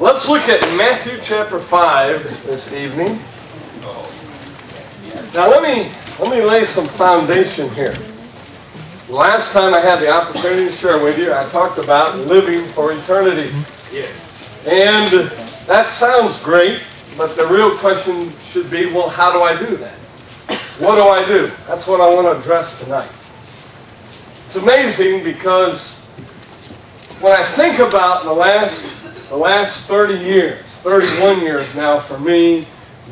[0.00, 3.18] Let's look at Matthew chapter 5 this evening.
[5.34, 5.90] Now let me
[6.20, 7.96] let me lay some foundation here.
[9.08, 12.92] Last time I had the opportunity to share with you, I talked about living for
[12.92, 13.50] eternity.
[13.92, 14.64] Yes.
[14.68, 15.30] And
[15.66, 16.80] that sounds great,
[17.16, 19.98] but the real question should be, well, how do I do that?
[20.78, 21.50] What do I do?
[21.66, 23.10] That's what I want to address tonight.
[24.44, 26.06] It's amazing because
[27.20, 32.66] when I think about the last the last 30 years, 31 years now for me,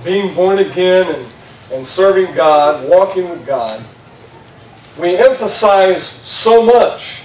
[0.05, 1.27] being born again and,
[1.73, 3.83] and serving God, walking with God,
[4.99, 7.23] we emphasize so much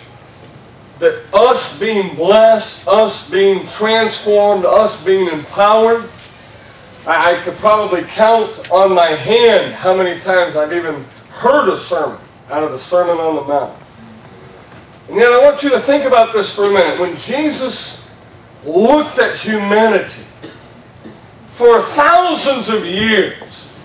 [0.99, 6.07] that us being blessed, us being transformed, us being empowered,
[7.07, 11.77] I, I could probably count on my hand how many times I've even heard a
[11.77, 12.19] sermon
[12.49, 13.77] out of the Sermon on the Mount.
[15.07, 16.99] And yet I want you to think about this for a minute.
[16.99, 18.00] When Jesus
[18.65, 20.23] looked at humanity
[21.49, 23.77] for thousands of years,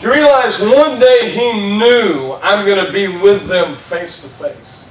[0.00, 4.88] you realize one day he knew I'm going to be with them face to face?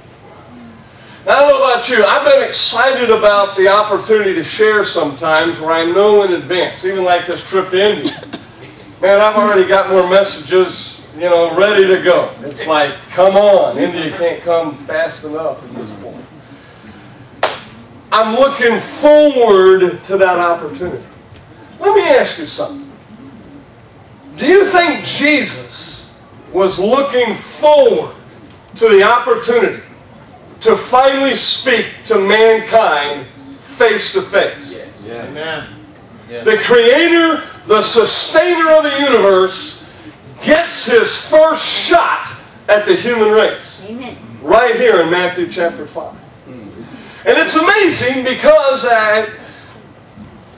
[1.26, 2.02] Now, I don't know about you.
[2.02, 7.04] I've been excited about the opportunity to share sometimes where I know in advance, even
[7.04, 8.16] like this trip to India.
[9.02, 12.34] Man, I've already got more messages, you know, ready to go.
[12.40, 16.21] It's like, come on, India can't come fast enough at this point.
[18.12, 21.04] I'm looking forward to that opportunity.
[21.80, 22.90] Let me ask you something.
[24.36, 26.14] Do you think Jesus
[26.52, 28.14] was looking forward
[28.76, 29.82] to the opportunity
[30.60, 34.86] to finally speak to mankind face to face?
[35.06, 35.28] Yes.
[35.28, 35.64] Amen.
[36.44, 39.82] The creator, the sustainer of the universe,
[40.44, 42.34] gets his first shot
[42.68, 43.86] at the human race.
[43.88, 44.16] Amen.
[44.42, 46.14] Right here in Matthew chapter 5.
[46.48, 46.84] Mm.
[47.24, 49.30] And it's amazing because uh,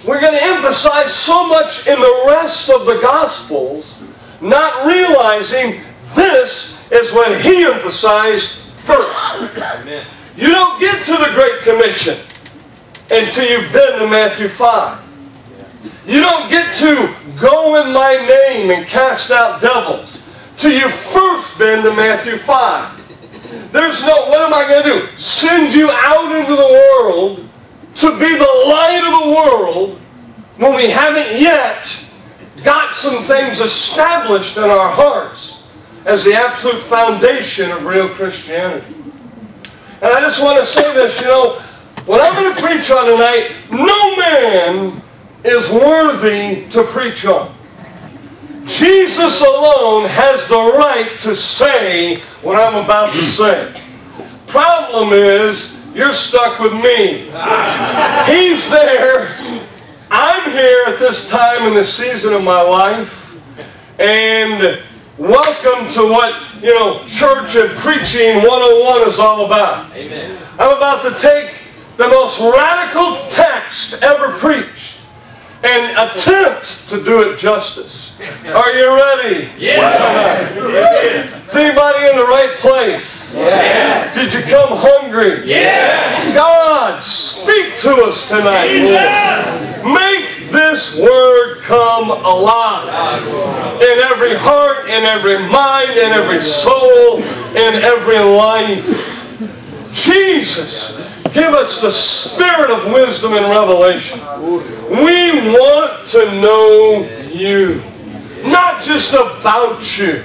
[0.07, 4.03] we're going to emphasize so much in the rest of the Gospels,
[4.41, 5.81] not realizing
[6.15, 9.57] this is when he emphasized first.
[9.57, 10.07] Amen.
[10.37, 12.19] You don't get to the Great Commission
[13.11, 15.05] until you've been to Matthew 5.
[16.07, 20.27] You don't get to go in my name and cast out devils
[20.57, 23.04] till you've first been to Matthew 5.
[23.75, 25.17] There's no, what am I going to do?
[25.17, 27.49] Send you out into the world
[27.97, 29.99] to be the light of the world
[30.59, 32.09] when we haven't yet
[32.63, 35.67] got some things established in our hearts
[36.05, 38.95] as the absolute foundation of real Christianity.
[40.01, 41.55] And I just want to say this, you know,
[42.07, 45.03] what I'm going to preach on tonight, no man
[45.45, 47.53] is worthy to preach on.
[48.67, 53.81] Jesus alone has the right to say what I'm about to say.
[54.47, 57.19] Problem is, you're stuck with me.
[58.27, 59.37] He's there.
[60.11, 63.41] I'm here at this time in the season of my life.
[64.01, 64.81] And
[65.19, 69.95] welcome to what, you know, church and preaching 101 is all about.
[69.95, 70.39] Amen.
[70.59, 71.51] I'm about to take
[71.97, 74.94] the most radical text ever preached
[75.65, 78.21] and attempt to do it justice.
[78.47, 79.49] Are you ready?
[79.59, 80.57] Yes.
[81.49, 83.35] Is anybody in the right place?
[83.37, 84.15] Yes.
[84.15, 85.47] Did you come hungry?
[85.47, 86.35] Yes.
[86.35, 88.69] God, speak to us tonight.
[88.69, 89.83] Jesus.
[89.83, 89.95] Lord.
[89.95, 93.25] Make this word come alive
[93.81, 97.19] in every heart, in every mind, in every soul,
[97.57, 99.23] in every life.
[99.95, 104.21] Jesus, give us the spirit of wisdom and revelation.
[104.89, 107.83] We want to know you,
[108.49, 110.23] not just about you.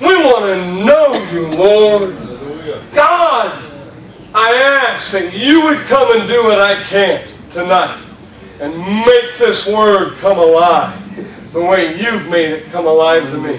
[0.00, 2.14] We want to know you, Lord.
[2.94, 3.62] God,
[4.34, 7.98] I ask that you would come and do what I can't tonight
[8.60, 11.02] and make this word come alive
[11.52, 13.58] the way you've made it come alive to me.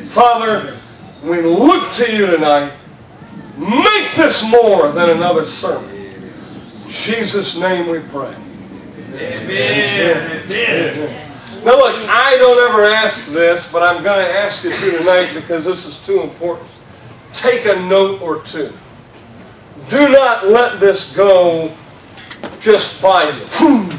[0.00, 0.76] Father,
[1.22, 2.72] we look to you tonight.
[3.56, 5.99] Make this more than another sermon.
[6.90, 8.34] Jesus' name we pray.
[9.14, 10.42] Amen.
[10.44, 11.26] Amen.
[11.64, 15.32] Now look, I don't ever ask this, but I'm going to ask it to tonight
[15.34, 16.68] because this is too important.
[17.32, 18.72] Take a note or two.
[19.88, 21.72] Do not let this go
[22.60, 23.88] just by you.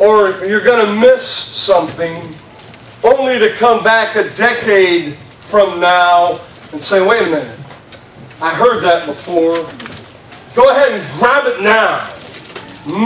[0.00, 2.26] Or you're going to miss something
[3.04, 6.40] only to come back a decade from now
[6.72, 7.58] and say, wait a minute,
[8.40, 9.64] I heard that before.
[10.54, 11.98] Go ahead and grab it now.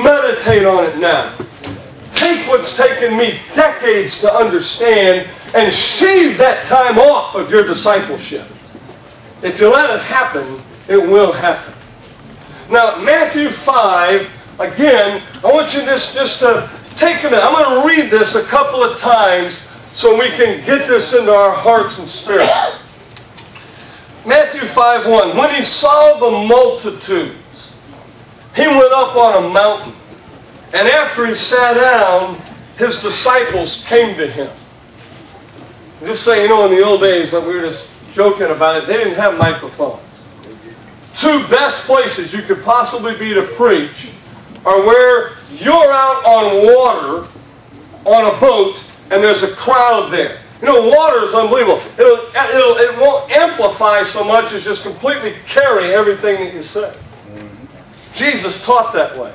[0.02, 1.36] Meditate on it now.
[2.12, 8.46] Take what's taken me decades to understand and shave that time off of your discipleship.
[9.42, 11.74] If you let it happen, it will happen.
[12.70, 17.44] Now, Matthew 5 again, I want you just, just to take a minute.
[17.44, 19.58] I'm going to read this a couple of times
[19.92, 22.85] so we can get this into our hearts and spirits.
[24.26, 25.36] Matthew 5 1.
[25.36, 27.76] When he saw the multitudes,
[28.56, 29.92] he went up on a mountain.
[30.74, 32.36] And after he sat down,
[32.76, 34.50] his disciples came to him.
[36.00, 38.86] Just so you know, in the old days, that we were just joking about it,
[38.86, 40.02] they didn't have microphones.
[41.14, 44.10] Two best places you could possibly be to preach
[44.66, 47.28] are where you're out on water
[48.04, 50.40] on a boat and there's a crowd there.
[50.60, 51.82] You know, water is unbelievable.
[51.98, 56.94] It'll, it'll, it won't amplify so much as just completely carry everything that you say.
[58.12, 59.32] Jesus taught that way.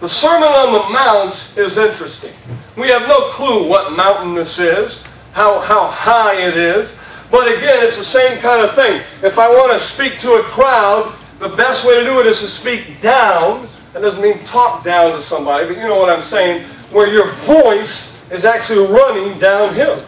[0.00, 2.32] The Sermon on the Mount is interesting.
[2.78, 6.98] We have no clue what mountain this is, how, how high it is,
[7.30, 9.02] but again, it's the same kind of thing.
[9.22, 12.40] If I want to speak to a crowd, the best way to do it is
[12.40, 13.68] to speak down.
[13.92, 17.30] That doesn't mean talk down to somebody, but you know what I'm saying, where your
[17.30, 20.04] voice is actually running downhill.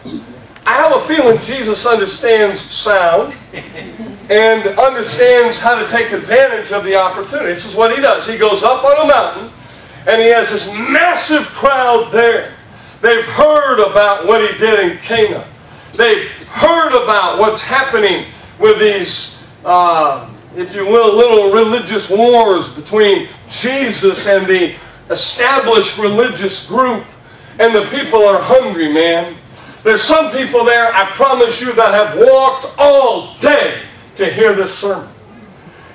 [0.65, 3.33] I have a feeling Jesus understands sound
[4.29, 7.49] and understands how to take advantage of the opportunity.
[7.49, 8.25] This is what he does.
[8.27, 9.51] He goes up on a mountain
[10.07, 12.53] and he has this massive crowd there.
[13.01, 15.45] They've heard about what he did in Cana.
[15.95, 18.25] They've heard about what's happening
[18.59, 24.75] with these, uh, if you will, little religious wars between Jesus and the
[25.09, 27.03] established religious group.
[27.59, 29.35] And the people are hungry, man.
[29.83, 33.81] There's some people there, I promise you, that have walked all day
[34.15, 35.09] to hear this sermon.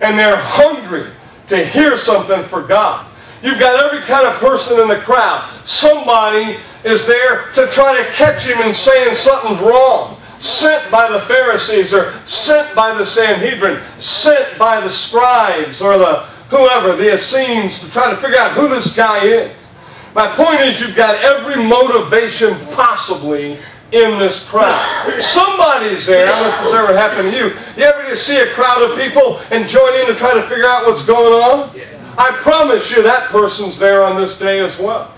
[0.00, 1.10] And they're hungry
[1.48, 3.06] to hear something for God.
[3.42, 5.48] You've got every kind of person in the crowd.
[5.64, 10.16] Somebody is there to try to catch him in saying something's wrong.
[10.38, 16.20] Sent by the Pharisees or sent by the Sanhedrin, sent by the scribes or the
[16.50, 19.67] whoever, the Essenes, to try to figure out who this guy is.
[20.14, 23.58] My point is you've got every motivation possibly
[23.92, 24.72] in this crowd.
[25.20, 26.26] Somebody's there.
[26.26, 27.44] I don't know if this ever happened to you.
[27.76, 30.66] You ever just see a crowd of people and join in to try to figure
[30.66, 31.70] out what's going on?
[32.18, 35.14] I promise you that person's there on this day as well.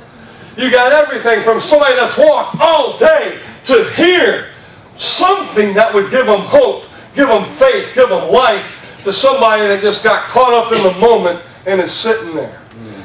[0.57, 4.49] You got everything from somebody that's walked all day to hear
[4.97, 6.85] something that would give them hope,
[7.15, 11.01] give them faith, give them life to somebody that just got caught up in the
[11.01, 12.60] moment and is sitting there.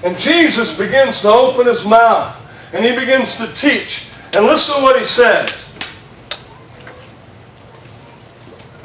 [0.06, 2.40] And Jesus begins to open his mouth
[2.74, 4.08] and he begins to teach.
[4.34, 5.74] And listen to what he says.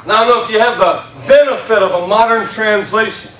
[0.07, 3.31] Now, I don't know if you have the benefit of a modern translation.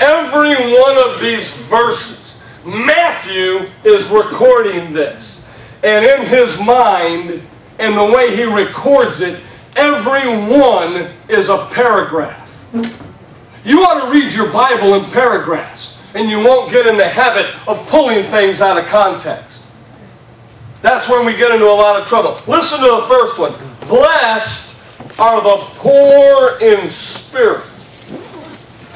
[0.00, 5.52] Every one of these verses, Matthew is recording this.
[5.84, 7.42] And in his mind,
[7.78, 9.38] and the way he records it,
[9.76, 10.26] every
[10.58, 12.64] one is a paragraph.
[13.64, 17.46] You ought to read your Bible in paragraphs, and you won't get in the habit
[17.68, 19.70] of pulling things out of context.
[20.80, 22.38] That's when we get into a lot of trouble.
[22.46, 23.52] Listen to the first one.
[23.88, 27.64] Blessed are the poor in spirit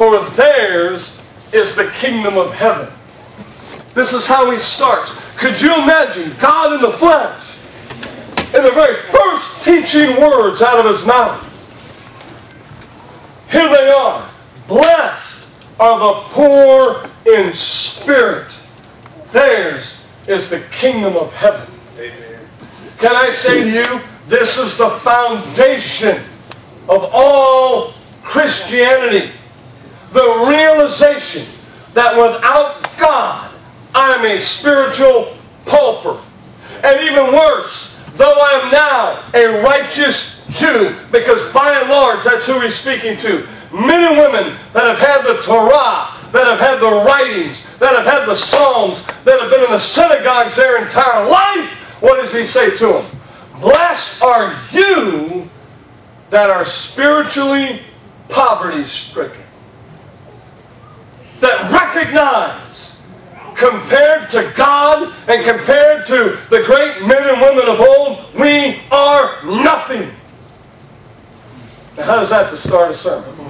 [0.03, 1.23] for theirs
[1.53, 2.89] is the kingdom of heaven.
[3.95, 5.13] This is how he starts.
[5.39, 7.59] Could you imagine God in the flesh?
[8.55, 11.39] In the very first teaching words out of his mouth.
[13.53, 14.29] Here they are.
[14.67, 15.42] Blessed
[15.81, 18.59] are the poor in spirit.
[19.33, 21.67] Theirs is the kingdom of heaven.
[21.99, 22.41] Amen.
[22.99, 26.17] Can I say to you, this is the foundation
[26.89, 29.33] of all Christianity
[30.13, 31.47] the realization
[31.95, 33.51] that without God,
[33.95, 36.21] I'm a spiritual pauper.
[36.85, 42.47] And even worse, though I am now a righteous Jew, because by and large that's
[42.47, 43.47] who he's speaking to.
[43.73, 48.05] Men and women that have had the Torah, that have had the writings, that have
[48.05, 52.03] had the Psalms, that have been in the synagogues their entire life.
[52.03, 53.05] What does he say to them?
[53.61, 55.49] Blessed are you
[56.31, 57.81] that are spiritually
[58.29, 59.43] poverty stricken
[61.41, 63.03] that recognize
[63.55, 69.45] compared to God and compared to the great men and women of old, we are
[69.45, 70.09] nothing.
[71.97, 73.42] Now, how does that to start a sermon?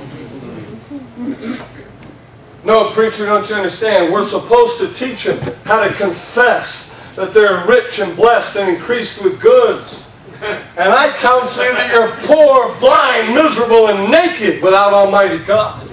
[2.65, 4.13] No, preacher, don't you understand?
[4.13, 9.23] We're supposed to teach them how to confess that they're rich and blessed and increased
[9.25, 10.11] with goods.
[10.41, 15.89] And I counsel you that you're poor, blind, miserable, and naked without Almighty God.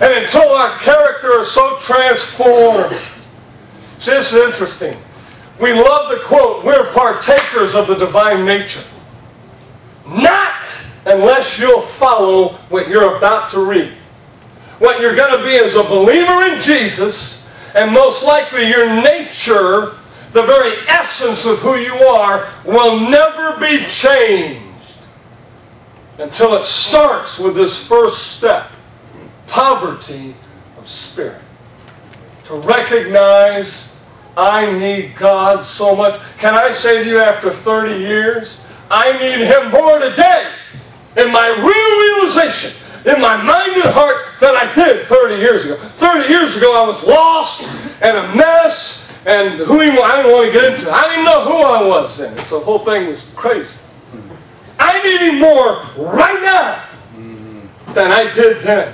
[0.00, 2.94] And until our character is so transformed.
[3.98, 4.96] See, this is interesting.
[5.58, 8.84] We love the quote, we're partakers of the divine nature.
[10.06, 13.95] Not unless you'll follow what you're about to read.
[14.78, 19.94] What you're going to be is a believer in Jesus, and most likely your nature,
[20.32, 24.98] the very essence of who you are, will never be changed
[26.18, 28.72] until it starts with this first step
[29.46, 30.34] poverty
[30.78, 31.40] of spirit.
[32.44, 33.98] To recognize
[34.36, 36.20] I need God so much.
[36.38, 40.50] Can I say to you after 30 years, I need Him more today
[41.16, 42.72] in my real realization,
[43.06, 45.76] in my mind and heart than I did 30 years ago.
[45.76, 47.62] 30 years ago, I was lost
[48.02, 50.92] and a mess, and who even, I didn't want to get into it.
[50.92, 52.36] I didn't even know who I was then.
[52.38, 53.78] So the whole thing was crazy.
[54.78, 56.84] I need Him more right now
[57.94, 58.92] than I did then.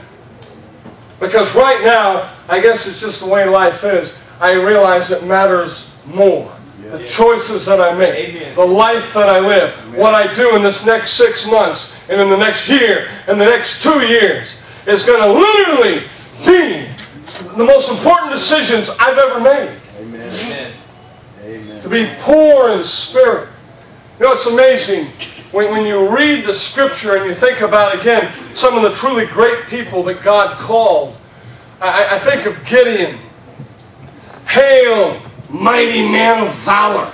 [1.18, 5.96] Because right now, I guess it's just the way life is, I realize it matters
[6.06, 6.52] more.
[6.92, 8.54] The choices that I make, Amen.
[8.54, 12.28] the life that I live, what I do in this next six months, and in
[12.28, 16.00] the next year, and the next two years, is going to literally
[16.44, 16.86] be
[17.56, 19.74] the most important decisions I've ever made.
[20.00, 20.32] Amen.
[20.32, 20.72] Amen.
[21.44, 21.82] Amen.
[21.82, 23.48] To be poor in spirit.
[24.18, 25.06] You know, it's amazing
[25.52, 29.26] when, when you read the scripture and you think about, again, some of the truly
[29.26, 31.16] great people that God called.
[31.80, 33.18] I, I think of Gideon.
[34.46, 35.22] Hail,
[35.52, 37.06] mighty man of valor.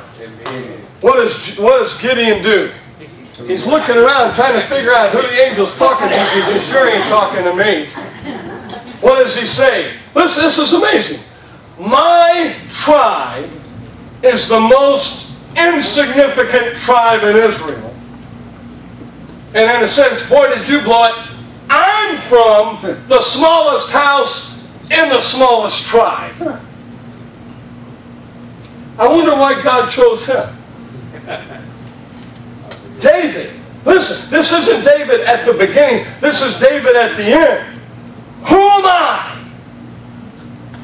[1.00, 2.71] What does, what does Gideon do?
[3.47, 6.88] He's looking around trying to figure out who the angel's talking to because he sure
[6.88, 7.87] ain't talking to me.
[9.00, 9.95] What does he say?
[10.14, 11.21] Listen, this is amazing.
[11.78, 13.49] My tribe
[14.23, 17.95] is the most insignificant tribe in Israel.
[19.54, 21.14] And in a sense, boy, did you blow it.
[21.71, 26.61] I'm from the smallest house in the smallest tribe.
[28.99, 30.49] I wonder why God chose him.
[32.99, 33.52] David.
[33.85, 36.05] Listen, this isn't David at the beginning.
[36.21, 37.81] This is David at the end.
[38.49, 39.40] Who am I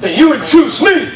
[0.00, 1.10] that you would choose me?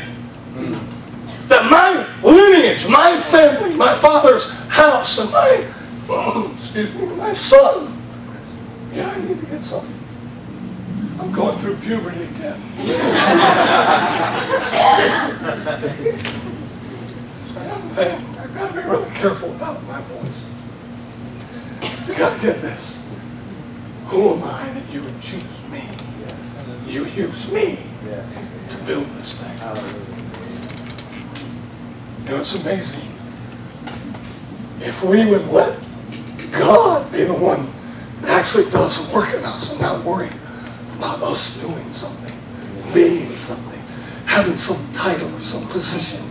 [1.46, 5.66] That my lineage, my family, my father's house, and my,
[6.08, 7.96] oh, excuse me, my son.
[8.92, 9.94] Yeah, I need to get something.
[11.20, 12.60] I'm going through puberty again.
[17.98, 20.48] I've got to be really careful about my voice.
[22.06, 23.04] You got to get this.
[24.06, 25.82] Who am I that you would choose me?
[26.86, 27.78] You use me
[28.68, 29.58] to build this thing.
[32.24, 33.10] You know, it's amazing.
[34.80, 35.76] If we would let
[36.52, 37.68] God be the one
[38.20, 40.30] that actually does the work in us and not worry
[40.96, 42.36] about us doing something,
[42.94, 43.80] being something,
[44.24, 46.27] having some title or some position,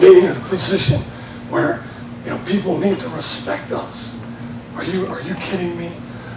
[0.00, 1.00] being in a position
[1.50, 1.84] where
[2.24, 4.22] you know people need to respect us.
[4.74, 5.92] Are you are you kidding me?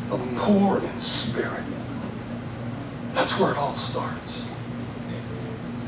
[0.09, 1.63] The poor in spirit.
[3.13, 4.49] That's where it all starts.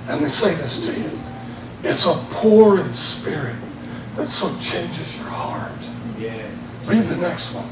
[0.08, 1.20] And we say this to you.
[1.84, 3.56] It's a poor in spirit
[4.16, 5.72] that so changes your heart.
[6.20, 6.80] Yes.
[6.86, 7.68] Read the next one.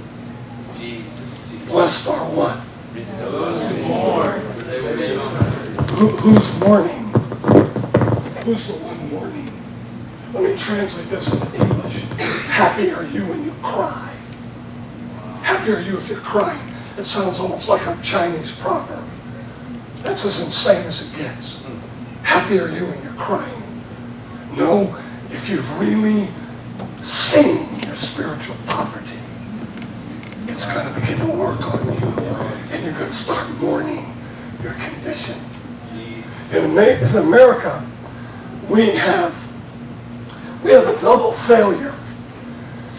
[0.79, 1.49] Jesus.
[1.49, 1.69] Jesus.
[1.69, 2.59] Blessed are what?
[3.19, 5.89] Those who mourn, for they will be honored.
[5.91, 7.07] Who, who's mourning?
[8.43, 9.50] Who's the one mourning?
[10.33, 12.03] Let me translate this into English.
[12.47, 14.13] Happy are you when you cry.
[15.41, 16.65] Happy are you if you're crying.
[16.97, 19.03] It sounds almost like a Chinese proverb.
[20.03, 21.65] That's as insane as it gets.
[22.23, 23.61] Happy are you when you're crying.
[24.57, 24.97] No,
[25.29, 26.29] if you've really
[27.01, 29.19] seen your spiritual poverty,
[30.47, 32.07] it's going to begin to work on you.
[32.71, 34.05] And you're going to start mourning
[34.63, 35.35] your condition.
[36.53, 36.71] In
[37.17, 37.85] America,
[38.69, 39.50] we have
[40.63, 41.95] we have a double failure.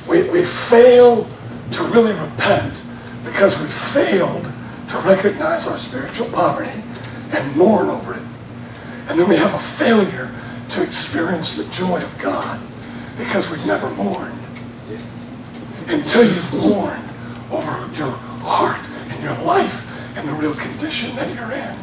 [0.09, 1.25] We, we fail
[1.73, 2.83] to really repent
[3.25, 4.45] because we failed
[4.89, 6.83] to recognize our spiritual poverty
[7.33, 8.23] and mourn over it.
[9.09, 10.31] And then we have a failure
[10.71, 12.61] to experience the joy of God
[13.17, 14.39] because we've never mourned.
[15.89, 17.09] Until you've mourned
[17.51, 21.77] over your heart and your life and the real condition that you're in,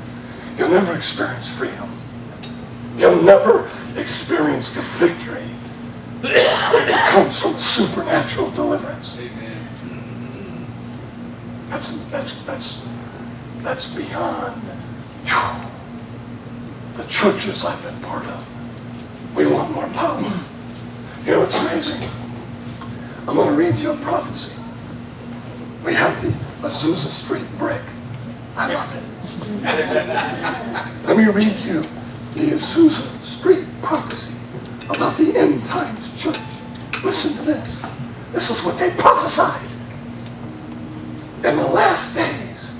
[0.57, 1.89] you'll never experience freedom.
[2.97, 5.48] You'll never experience the victory
[6.21, 9.17] that comes from supernatural deliverance.
[11.69, 12.85] That's that's that's
[13.59, 14.69] that's beyond
[16.99, 19.35] the churches I've been part of.
[19.35, 20.21] We want more power.
[21.25, 22.09] You know, it's amazing.
[23.27, 24.61] I'm going to read you a prophecy.
[25.85, 26.29] We have the
[26.67, 27.81] Azusa Street brick.
[28.57, 29.03] I love it.
[31.07, 31.81] Let me read you
[32.33, 34.38] the Azusa Street prophecy
[34.89, 36.39] about the end times church.
[37.03, 37.85] Listen to this.
[38.31, 39.69] This is what they prophesied.
[41.45, 42.79] In the last days,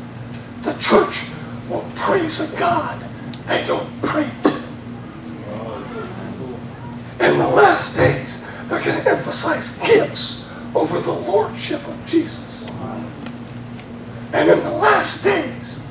[0.64, 1.32] the church
[1.70, 3.00] will praise a God
[3.46, 4.56] they don't pray to.
[7.26, 12.70] In the last days, they're going to emphasize gifts over the lordship of Jesus.
[14.34, 15.88] And in the last days,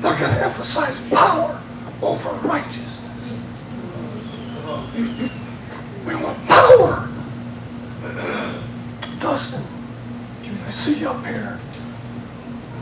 [0.00, 1.60] they're going to emphasize power
[2.02, 3.07] over righteousness.
[4.98, 7.08] We want power.
[9.20, 9.64] Dustin,
[10.66, 11.58] I see you up here.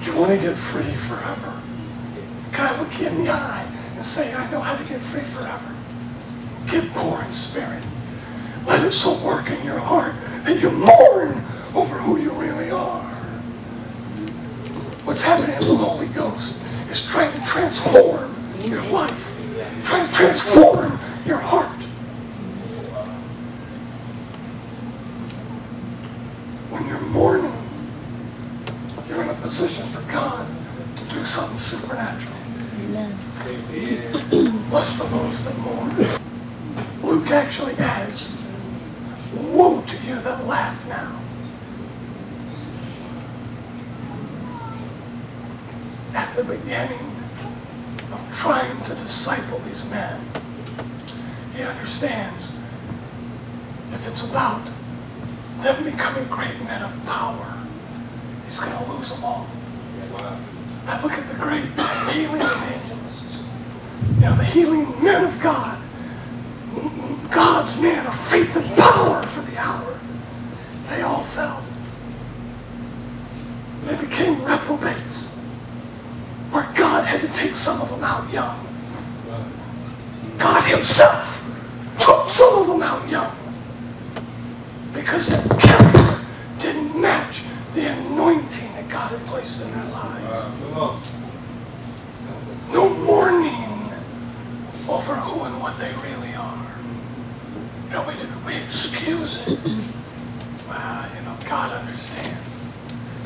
[0.02, 1.60] Do you want to get free forever?
[2.52, 5.20] Can I look you in the eye and say, I know how to get free
[5.20, 5.74] forever?
[6.68, 7.82] Get poor in spirit.
[8.66, 11.44] Let it so work in your heart that you mourn
[11.74, 13.04] over who you really are.
[15.04, 19.36] What's happening is the Holy Ghost is trying to transform your life,
[19.84, 21.68] trying to transform your heart.
[26.70, 27.52] When you're mourning,
[29.08, 30.46] you're in a position for God
[30.96, 32.36] to do something supernatural.
[34.68, 35.96] Blessed are those that mourn.
[37.02, 38.36] Luke actually adds,
[39.32, 41.18] Woe to you that laugh now.
[46.14, 47.10] At the beginning
[48.12, 50.20] of trying to disciple these men,
[51.54, 52.52] he understands
[53.92, 54.66] if it's about
[55.60, 57.55] them becoming great men of power,
[58.46, 59.46] he's going to lose them all.
[60.86, 61.66] I look at the great
[62.14, 63.42] healing evangelists,
[64.20, 65.78] know, the healing men of God,
[67.30, 69.98] God's men of faith and power for the hour.
[70.88, 71.62] They all fell.
[73.84, 75.36] They became reprobates,
[76.50, 78.64] where God had to take some of them out young.
[80.38, 81.42] God Himself
[81.98, 83.36] took some of them out young
[84.92, 85.65] because match
[87.76, 90.24] the anointing that God had placed in their lives.
[92.72, 93.92] No mourning
[94.88, 96.66] over who and what they really are.
[97.84, 98.14] You know, we,
[98.46, 99.60] we excuse it.
[100.66, 102.60] Well, you know, God understands.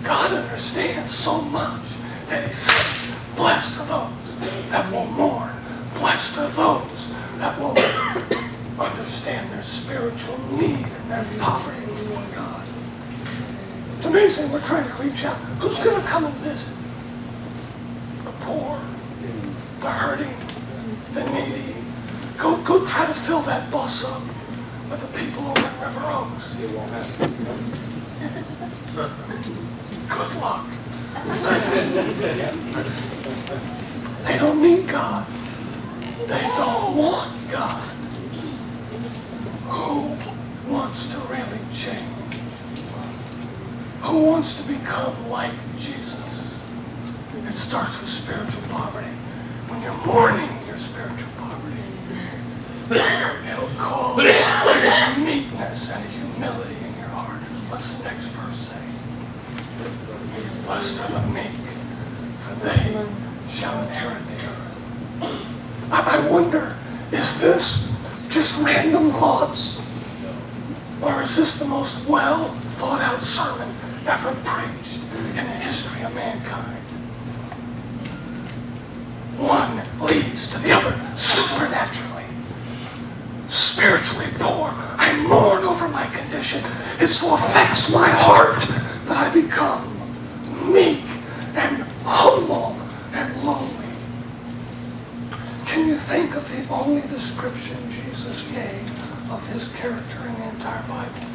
[0.03, 1.95] God understands so much
[2.27, 5.55] that He says, Blessed are those that will mourn.
[6.01, 7.79] Blessed are those that will
[8.85, 12.40] understand their spiritual need and their poverty before God.
[14.01, 15.37] It's amazing we're trying to reach out.
[15.61, 16.75] Who's going to come and visit?
[18.25, 18.81] The poor,
[19.81, 20.33] the hurting,
[21.13, 21.75] the needy.
[22.39, 24.23] Go, go try to fill that bus up
[24.89, 26.57] with the people over at River Oaks.
[30.09, 30.65] Good luck.
[34.25, 35.27] They don't need God.
[36.27, 37.83] They don't want God.
[39.69, 40.17] Who
[40.73, 42.20] wants to really change?
[44.11, 46.59] Who wants to become like Jesus?
[47.47, 49.07] It starts with spiritual poverty.
[49.71, 51.79] When you're mourning your spiritual poverty,
[52.91, 57.39] it'll cause a meekness and humility in your heart.
[57.71, 58.83] What's the next verse say?
[60.67, 61.55] Blessed are the meek,
[62.35, 63.07] for they
[63.47, 64.91] shall inherit the earth.
[65.93, 66.77] I wonder,
[67.13, 67.87] is this
[68.29, 69.79] just random thoughts?
[71.01, 76.15] Or is this the most well thought out sermon ever preached in the history of
[76.15, 76.83] mankind?
[79.37, 82.25] One leads to the other supernaturally.
[83.49, 86.61] Spiritually poor, I mourn over my condition.
[87.01, 88.61] It so affects my heart
[89.07, 89.91] that I become
[90.73, 91.05] meek
[91.57, 92.77] and humble
[93.15, 93.91] and lowly.
[95.67, 100.83] Can you think of the only description Jesus gave of his character in the entire
[100.89, 101.27] Bible?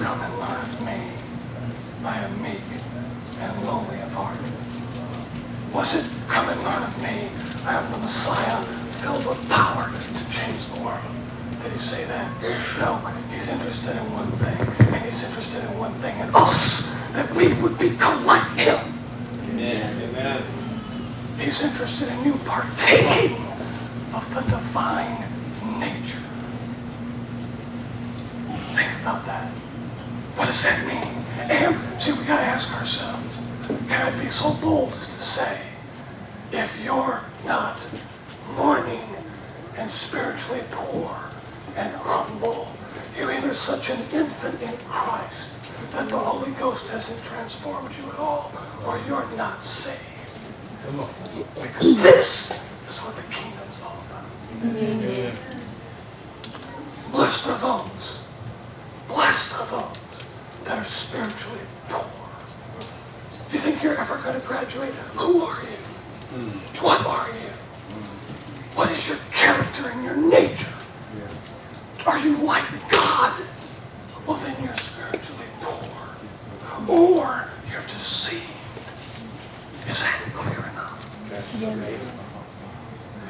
[0.00, 1.17] Come and learn of me.
[2.04, 2.62] I am meek
[3.40, 4.38] and lowly of heart.
[5.74, 7.28] Was it come and learn of me?
[7.66, 11.02] I am the Messiah filled with power to change the world.
[11.62, 12.30] Did he say that?
[12.78, 12.96] No.
[13.30, 14.58] He's interested in one thing,
[14.94, 18.78] and he's interested in one thing in us, that we would become like him.
[19.50, 20.02] Amen.
[20.02, 20.42] Amen.
[21.38, 23.42] He's interested in you partaking
[24.14, 25.18] of the divine
[25.78, 26.22] nature.
[28.74, 29.50] Think about that.
[30.38, 31.27] What does that mean?
[31.38, 33.38] And see, we gotta ask ourselves,
[33.88, 35.62] can I be so bold as to say,
[36.52, 37.88] if you're not
[38.56, 39.04] mourning
[39.76, 41.30] and spiritually poor
[41.76, 42.72] and humble,
[43.16, 48.18] you're either such an infant in Christ that the Holy Ghost hasn't transformed you at
[48.18, 48.52] all,
[48.84, 50.02] or you're not saved.
[51.54, 52.50] Because this
[52.88, 54.24] is what the kingdom's all about.
[57.12, 58.28] Blessed are those,
[59.06, 59.97] blessed are those
[60.68, 62.04] that are spiritually poor.
[63.50, 64.92] You think you're ever going to graduate?
[65.16, 65.80] Who are you?
[66.84, 67.50] What are you?
[68.76, 70.76] What is your character and your nature?
[72.06, 73.40] Are you like God?
[74.26, 75.88] Well, then you're spiritually poor.
[76.86, 78.44] Or you're deceived.
[79.88, 81.00] Is that clear enough?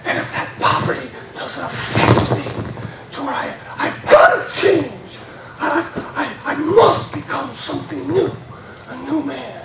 [0.04, 1.06] And if that poverty
[1.38, 2.42] doesn't affect me
[3.12, 5.18] to where I, I've got to change,
[5.60, 5.86] I've,
[6.18, 8.32] I, I must become something new,
[8.88, 9.64] a new man,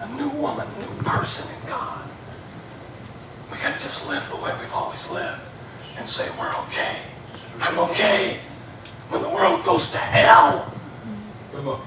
[0.00, 2.04] a new woman, a new person in God.
[3.48, 5.40] We can't just live the way we've always lived
[5.96, 6.96] and say we're okay.
[7.60, 8.38] I'm okay.
[9.10, 10.74] When the world goes to hell,
[11.52, 11.86] Come on.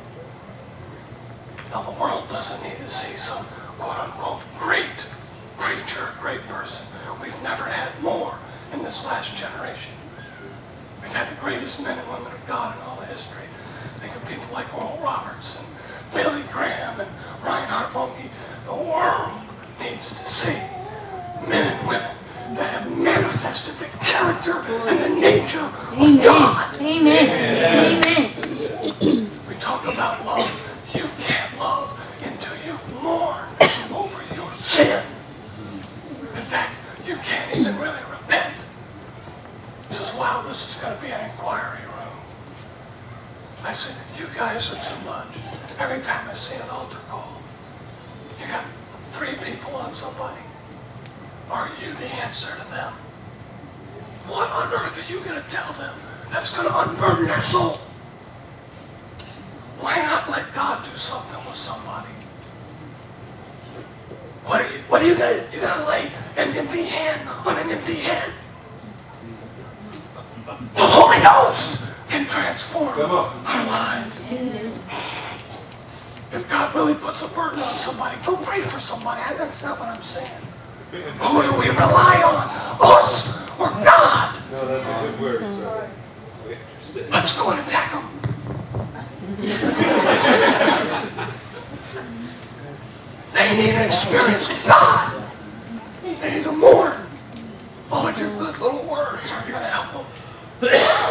[1.72, 3.44] now the world doesn't need to see some
[3.78, 5.14] quote unquote great
[5.58, 6.88] creature, great person.
[7.22, 8.40] We've never had more
[8.72, 9.96] in this last generation.
[11.02, 13.44] We've had the greatest men and women of God in all of history.
[14.04, 15.68] Think of people like Oral Roberts and
[16.14, 17.10] Billy Graham and
[17.42, 18.28] Reinhard Bonnke.
[18.66, 19.40] The world
[19.80, 20.60] needs to see
[21.48, 22.12] men and women
[22.60, 24.60] that have manifested the character
[24.92, 26.18] and the nature of Amen.
[26.26, 26.82] God.
[26.82, 28.04] Amen.
[28.04, 29.30] Amen.
[29.48, 30.52] We talk about love.
[30.94, 31.96] You can't love
[32.28, 33.56] until you've mourned
[33.96, 35.02] over your sin.
[36.36, 36.76] In fact,
[37.08, 38.66] you can't even really repent.
[39.88, 41.80] He says, wow, this is going to be an inquiry
[43.64, 43.70] room.
[43.70, 45.38] I said, you guys are too much.
[45.80, 47.42] Every time I see an altar call,
[48.40, 48.66] you got
[49.12, 50.42] three people on somebody.
[51.50, 52.94] Are you the answer to them?
[54.28, 55.96] What on earth are you going to tell them
[56.32, 57.78] that's going to unburden their soul?
[59.80, 62.08] Why not let God do something with somebody?
[64.46, 67.70] What are you, what are you gonna, you're gonna lay an empty hand on an
[67.70, 68.32] empty head?
[70.46, 71.83] The Holy Ghost
[72.24, 74.22] can transform our lives.
[76.32, 79.22] If God really puts a burden on somebody, go pray for somebody.
[79.38, 80.32] That's not what I'm saying.
[80.92, 82.50] Who do we rely on?
[82.96, 84.40] Us or God?
[84.52, 85.90] No, that's a good word, sir.
[87.12, 88.10] Let's go and attack them.
[93.34, 95.24] they need an experience with God.
[96.04, 96.83] They need to mourn.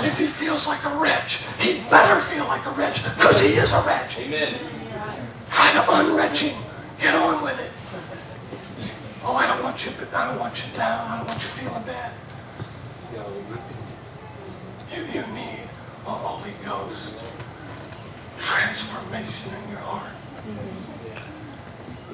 [0.00, 3.72] If he feels like a wretch, he better feel like a wretch because he is
[3.72, 4.18] a wretch.
[4.18, 4.55] Amen.
[5.50, 6.57] Try to unwretch him.
[6.98, 7.70] Get on with it.
[9.24, 9.92] Oh, I don't want you.
[10.14, 11.09] I don't want you down.
[11.09, 12.12] I don't want you feeling bad.
[14.94, 15.68] You, you need
[16.07, 17.24] a Holy Ghost
[18.38, 20.12] transformation in your heart.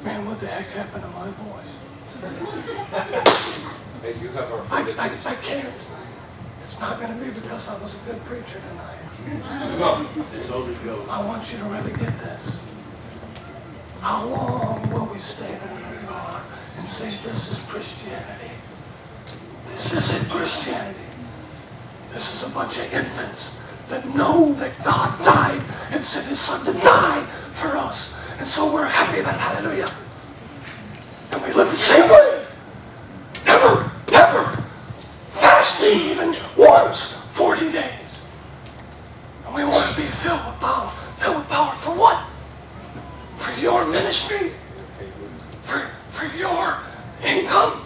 [0.04, 1.78] Man, what the heck happened to my voice?
[4.00, 5.32] Hey, you have our I, I.
[5.32, 5.88] I can't.
[6.68, 9.00] It's not going to be because I was a good preacher tonight.
[10.34, 11.08] It's Holy Ghost.
[11.08, 12.62] I want you to really get this.
[14.02, 16.42] How long will we stay where we are
[16.76, 18.52] and say this is Christianity?
[19.64, 21.08] This isn't Christianity.
[22.12, 26.66] This is a bunch of infants that know that God died and sent his son
[26.66, 27.22] to die
[27.56, 28.20] for us.
[28.36, 29.40] And so we're happy about it.
[29.40, 29.90] Hallelujah.
[31.32, 32.44] And we live the same way.
[33.46, 34.68] Never, never
[35.38, 38.28] fasting even once, 40 days.
[39.46, 40.90] And we want to be filled with power.
[41.16, 42.26] Filled with power for what?
[43.36, 44.50] For your ministry?
[45.62, 45.78] For,
[46.10, 46.82] for your
[47.24, 47.84] income?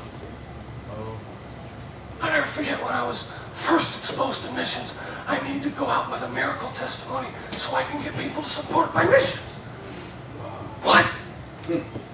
[2.23, 3.33] I never forget when I was
[3.63, 7.85] first exposed to missions, I need to go out with a miracle testimony so I
[7.85, 9.55] can get people to support my missions.
[10.83, 11.07] What?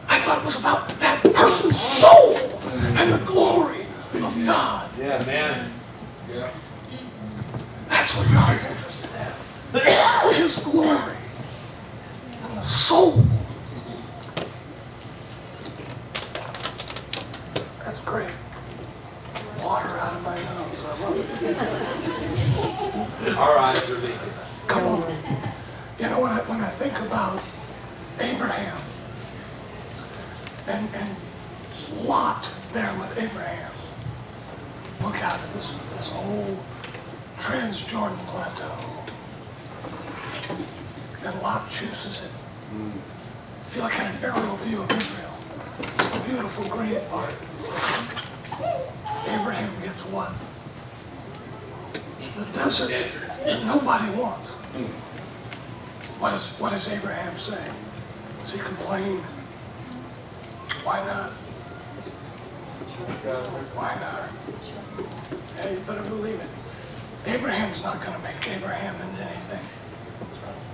[0.09, 2.37] I thought it was about that person's soul
[3.01, 4.91] and the glory of God.
[4.99, 5.71] Yeah, man.
[6.31, 6.51] Yeah.
[7.89, 10.35] That's what God's interested in.
[10.35, 11.17] His glory
[12.43, 13.25] and the soul.
[17.85, 18.37] That's great.
[19.63, 20.85] Water out of my nose.
[20.85, 21.28] I love it.
[21.39, 21.55] Our
[23.59, 24.33] eyes are leaking.
[24.67, 25.03] Come on.
[26.01, 27.41] You know, when I, when I think about
[28.19, 28.81] Abraham
[30.67, 31.17] and, and
[32.09, 33.71] Lot there with Abraham,
[35.01, 36.59] look out at this, this whole
[37.37, 38.75] Transjordan plateau.
[41.25, 42.33] And Lot chooses it.
[43.69, 45.35] If you look at an aerial view of Israel,
[45.79, 47.35] it's the beautiful green part.
[49.31, 50.33] Abraham gets what?
[52.19, 52.91] The desert
[53.45, 54.55] that nobody wants.
[56.19, 57.63] What, is, what does Abraham say?
[58.41, 59.19] Does he complain?
[60.83, 61.31] Why not?
[63.75, 64.31] Why not?
[65.57, 66.51] Hey, you better believe it.
[67.27, 69.65] Abraham's not going to make Abraham into anything.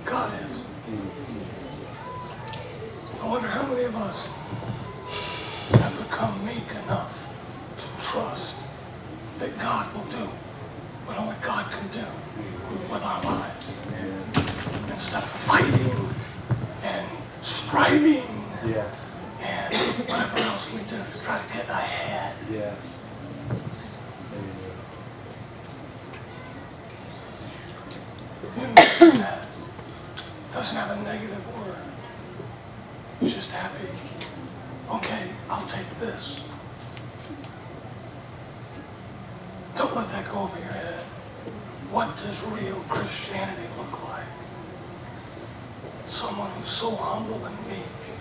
[0.05, 0.63] God is.
[3.21, 4.29] I wonder how many of us
[5.81, 7.27] have become meek enough
[7.77, 8.65] to trust
[9.39, 10.29] that God will do
[11.05, 12.05] what only God can do.
[12.91, 13.73] With our lives.
[14.91, 16.09] Instead of fighting
[16.83, 17.07] and
[17.41, 18.23] striving
[18.65, 19.11] Yes.
[19.41, 19.75] and
[20.09, 22.33] whatever else we do to try to get ahead.
[22.51, 23.07] Yes.
[28.99, 29.41] that
[30.53, 31.77] doesn't have a negative word.
[33.21, 33.87] It's just happy.
[34.91, 36.43] Okay, I'll take this.
[39.75, 40.94] Don't let that go over your head.
[41.91, 44.25] What does real Christianity look like?
[46.05, 48.15] Someone who's so humble and meek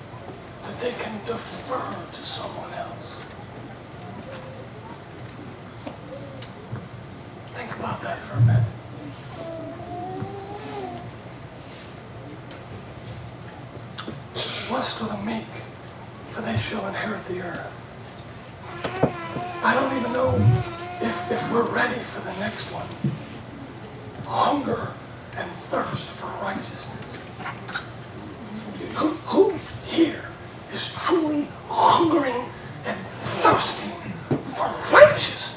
[0.62, 3.22] that they can defer to someone else.
[7.54, 8.64] Think about that for a minute.
[14.68, 15.62] Blessed are the meek,
[16.28, 17.80] for they shall inherit the earth.
[19.62, 20.64] I don't even know
[21.14, 22.87] if, if we're ready for the next one.
[24.27, 24.92] Hunger
[25.37, 27.22] and thirst for righteousness.
[28.96, 30.24] Who, who here
[30.72, 32.44] is truly hungering
[32.87, 33.92] and thirsting
[34.55, 35.55] for righteousness?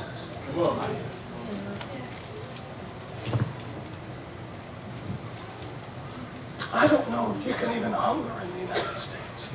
[6.77, 9.49] I don't know if you can even hunger in the United States.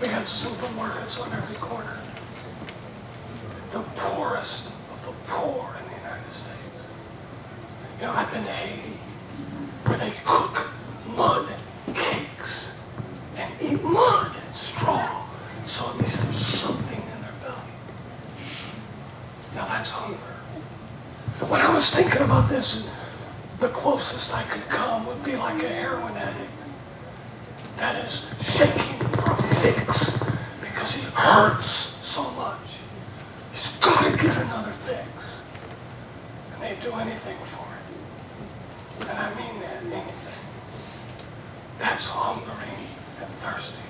[0.00, 2.00] We got supermarkets on every corner.
[3.72, 6.88] The poorest of the poor in the United States.
[8.00, 8.96] You know, I've been to Haiti
[9.84, 10.70] where they cook
[11.14, 11.46] mud
[11.94, 12.82] cakes
[13.36, 15.26] and eat mud and straw.
[15.66, 17.74] So at least there's something in their belly.
[19.54, 20.16] Now that's hunger.
[21.46, 22.92] When I was thinking about this,
[23.62, 26.64] the closest I could come would be like a heroin addict
[27.76, 30.18] that is shaking for a fix
[30.60, 32.80] because he hurts so much.
[33.50, 35.46] He's got to get another fix.
[36.54, 39.08] And they do anything for it.
[39.08, 40.42] And I mean that, anything.
[41.78, 42.82] That's hungering
[43.20, 43.86] and thirsting.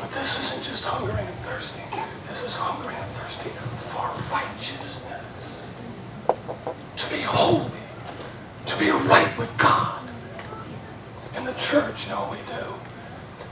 [0.00, 1.86] But this isn't just hungering and thirsting.
[2.26, 5.70] This is hungering and thirsting for righteousness.
[6.26, 7.70] To be holy
[8.66, 10.02] to be right with God.
[11.36, 12.64] In the church, you know what we do?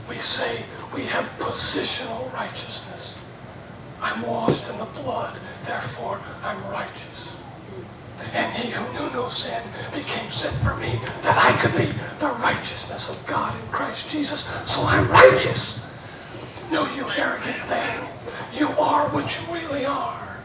[0.09, 1.25] We say we have
[1.83, 3.21] positional righteousness.
[4.01, 7.43] I'm washed in the blood, therefore I'm righteous.
[8.31, 10.95] And he who knew no sin became sin for me,
[11.27, 11.91] that I could be
[12.23, 14.45] the righteousness of God in Christ Jesus.
[14.63, 15.91] So I'm righteous.
[16.71, 18.07] No, you arrogant thing.
[18.53, 20.39] You are what you really are.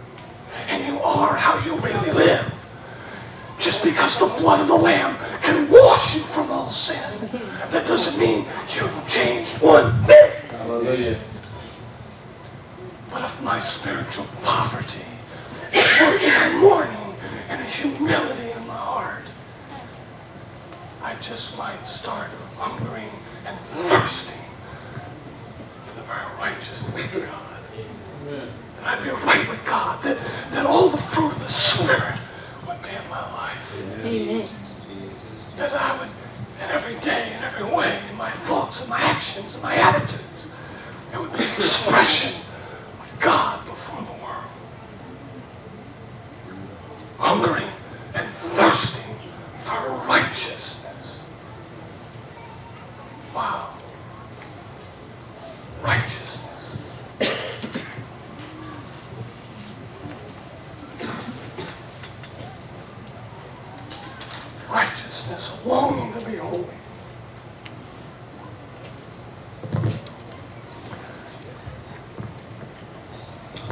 [0.66, 2.50] And you are how you really live.
[3.60, 7.30] Just because the blood of the Lamb can wash you from all sin,
[7.70, 10.37] that doesn't mean you've changed one bit.
[10.68, 11.18] Hallelujah.
[13.10, 15.00] But if my spiritual poverty
[15.72, 17.16] is working a mourning
[17.48, 19.32] and a humility in my heart,
[21.02, 22.28] I just might start
[22.58, 23.08] hungering
[23.46, 24.44] and thirsting
[25.86, 27.60] for the very righteousness of God.
[28.76, 30.18] That I'd be right with God, that,
[30.52, 32.18] that all the fruit of the Spirit
[32.66, 34.04] would be in my life.
[34.04, 34.44] Amen.
[35.56, 36.08] that I would,
[36.62, 40.27] in every day, in every way, in my thoughts and my actions and my attitudes,
[41.12, 42.44] it would be an expression
[43.00, 44.44] of God before the world.
[47.18, 47.70] Hungering
[48.14, 49.14] and thirsting
[49.56, 51.28] for righteousness.
[53.34, 53.74] Wow.
[55.82, 56.48] Righteousness.
[64.70, 66.64] righteousness, longing to be holy.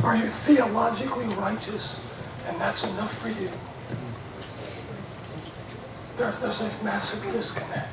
[0.07, 2.09] Are you theologically righteous
[2.47, 3.51] and that's enough for you?
[6.15, 7.93] There, there's a massive disconnect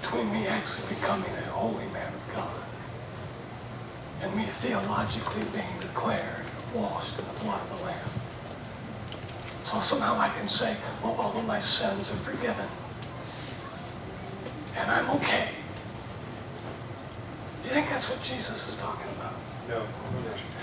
[0.00, 2.60] between me actually becoming a holy man of God
[4.20, 8.10] and me theologically being declared washed in the blood of the Lamb.
[9.62, 12.66] So somehow I can say, well, all of my sins are forgiven.
[14.76, 15.50] And I'm okay.
[17.62, 19.41] You think that's what Jesus is talking about?
[19.68, 19.86] No.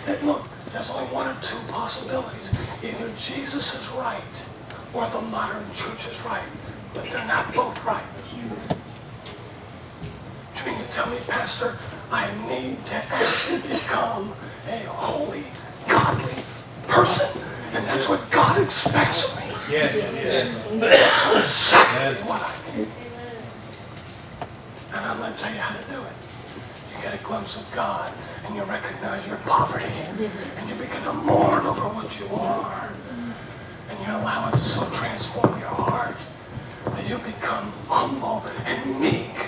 [0.05, 2.51] That, look, there's only one or two possibilities.
[2.83, 4.49] Either Jesus is right
[4.93, 6.43] or the modern church is right.
[6.93, 8.03] But they're not both right.
[10.55, 11.77] Do you mean to tell me, Pastor,
[12.11, 14.33] I need to actually become
[14.67, 15.45] a holy,
[15.87, 16.43] godly
[16.87, 17.47] person?
[17.73, 19.55] And that's what God expects of me.
[19.71, 20.71] Yes, yes.
[20.79, 22.87] That's exactly what I need.
[24.93, 26.13] And I'm going to tell you how to do it.
[26.95, 28.11] You get a glimpse of God
[28.59, 32.91] you recognize your poverty and you begin to mourn over what you are.
[33.89, 36.19] And you allow it to so transform your heart
[36.83, 39.47] that you become humble and meek.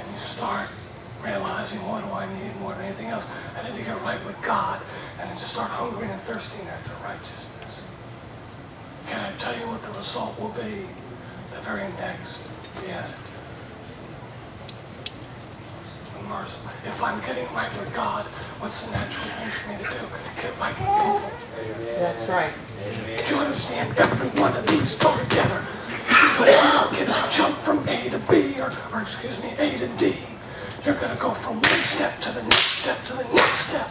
[0.00, 0.70] And you start
[1.22, 3.28] realizing what do I need more than anything else?
[3.54, 4.80] I need to get right with God
[5.20, 7.84] and then start hungering and thirsting after righteousness.
[9.06, 10.88] Can I tell you what the result will be?
[11.52, 12.48] The very next
[12.80, 13.39] beatitude.
[16.28, 16.70] Merciful.
[16.86, 18.24] If I'm getting right with God,
[18.60, 20.02] what's the natural thing for me to do?
[20.40, 21.30] Get right with people.
[21.98, 22.52] That's right.
[23.24, 23.96] Do you understand?
[23.98, 25.60] Every one of these go together.
[26.38, 29.78] But you don't get to jump from A to B, or, or excuse me, A
[29.78, 30.16] to D.
[30.84, 33.88] You're going to go from one step to the next step to the next step.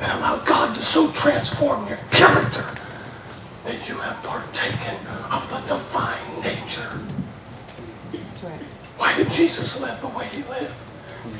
[0.00, 2.64] And allow God to so transform your character
[3.64, 4.96] that you have partaken
[5.30, 6.98] of the divine nature.
[8.12, 8.62] That's right.
[8.96, 10.74] Why did Jesus live the way he lived?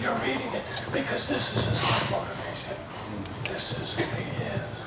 [0.02, 2.74] You're reading it because this is his heart motivation.
[3.44, 4.84] This is who he is.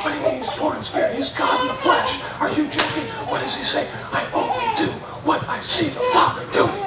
[0.02, 1.16] What he means born spirit?
[1.16, 2.22] He's God in the flesh.
[2.40, 3.08] Are you joking?
[3.28, 3.88] What does he say?
[4.12, 4.92] I only do
[5.28, 6.84] what I see the Father doing.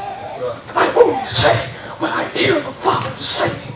[0.75, 1.55] I only say
[2.01, 3.75] what I hear the Father saying.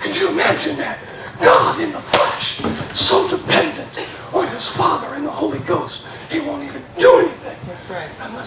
[0.00, 0.98] Could you imagine that?
[1.40, 2.64] God in the flesh,
[2.96, 7.84] so dependent on his Father and the Holy Ghost, he won't even do anything That's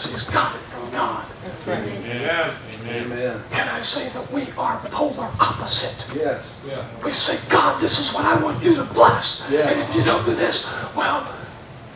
[0.05, 0.13] right.
[0.13, 1.25] he's got it from God.
[1.43, 1.79] That's right.
[1.79, 2.55] Amen.
[2.87, 3.41] Amen.
[3.51, 6.15] Can I say that we are polar opposite?
[6.15, 6.65] Yes.
[7.03, 9.47] We say, God, this is what I want you to bless.
[9.51, 9.71] Yes.
[9.71, 11.21] And if you don't do this, well,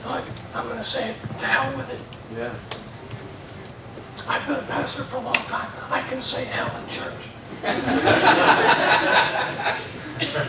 [0.06, 2.02] look, I'm going to say it, to hell with it.
[2.38, 2.54] Yeah.
[4.28, 5.70] I've been a pastor for a long time.
[5.90, 7.30] I can say hell in church.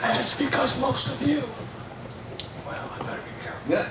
[0.04, 1.42] and it's because most of you,
[2.66, 3.72] well, I better be careful.
[3.72, 3.88] Yeah.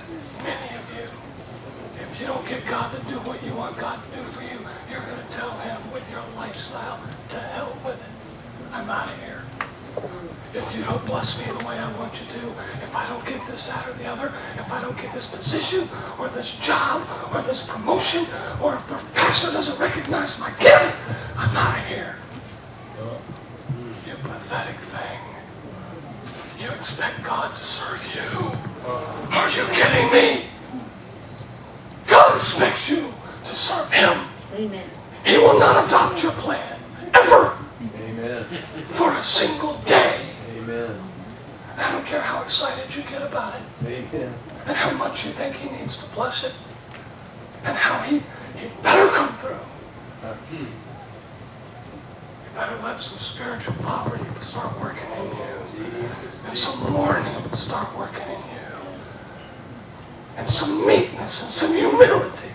[2.13, 4.61] If you don't get God to do what you want God to do for you,
[4.85, 8.13] you're going to tell him with your lifestyle, to hell with it.
[8.69, 9.41] I'm out of here.
[10.53, 12.53] If you don't bless me the way I want you to,
[12.85, 14.27] if I don't get this, that, or the other,
[14.61, 15.89] if I don't get this position,
[16.21, 17.01] or this job,
[17.33, 18.29] or this promotion,
[18.61, 20.93] or if the pastor doesn't recognize my gift,
[21.35, 22.15] I'm out of here.
[24.05, 25.19] You pathetic thing.
[26.61, 28.53] You expect God to serve you.
[29.33, 30.53] Are you kidding me?
[32.33, 33.13] God expects you
[33.45, 34.17] to serve Him.
[34.55, 34.89] Amen.
[35.23, 36.79] He will not adopt your plan,
[37.13, 37.55] ever,
[38.01, 38.43] Amen.
[38.85, 40.19] for a single day.
[40.57, 40.99] Amen.
[41.77, 44.33] I don't care how excited you get about it, Amen.
[44.65, 46.55] and how much you think He needs to bless it,
[47.65, 48.15] and how He,
[48.57, 49.59] he better come through.
[50.57, 50.67] You
[52.55, 56.43] better let some spiritual poverty start working in you, Jesus.
[56.47, 58.62] and some mourning start working in you,
[60.37, 62.51] and some meekness and some humility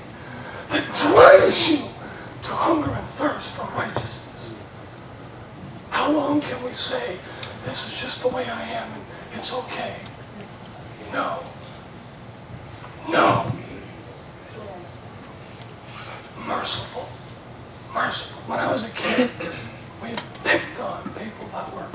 [0.71, 1.79] that drives you
[2.43, 4.55] to hunger and thirst for righteousness.
[5.91, 7.17] How long can we say,
[7.65, 9.03] this is just the way I am and
[9.35, 9.97] it's okay?
[11.13, 11.43] No.
[13.11, 13.53] No.
[16.47, 17.09] Merciful.
[17.95, 18.43] Merciful.
[18.51, 19.31] When I was a kid,
[20.03, 20.11] we
[20.45, 21.89] picked on people that were,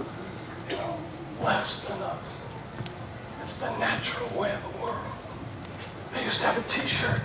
[0.70, 0.98] you know,
[1.42, 2.44] less than us.
[3.42, 5.14] It's the natural way of the world.
[6.14, 7.22] I used to have a t-shirt,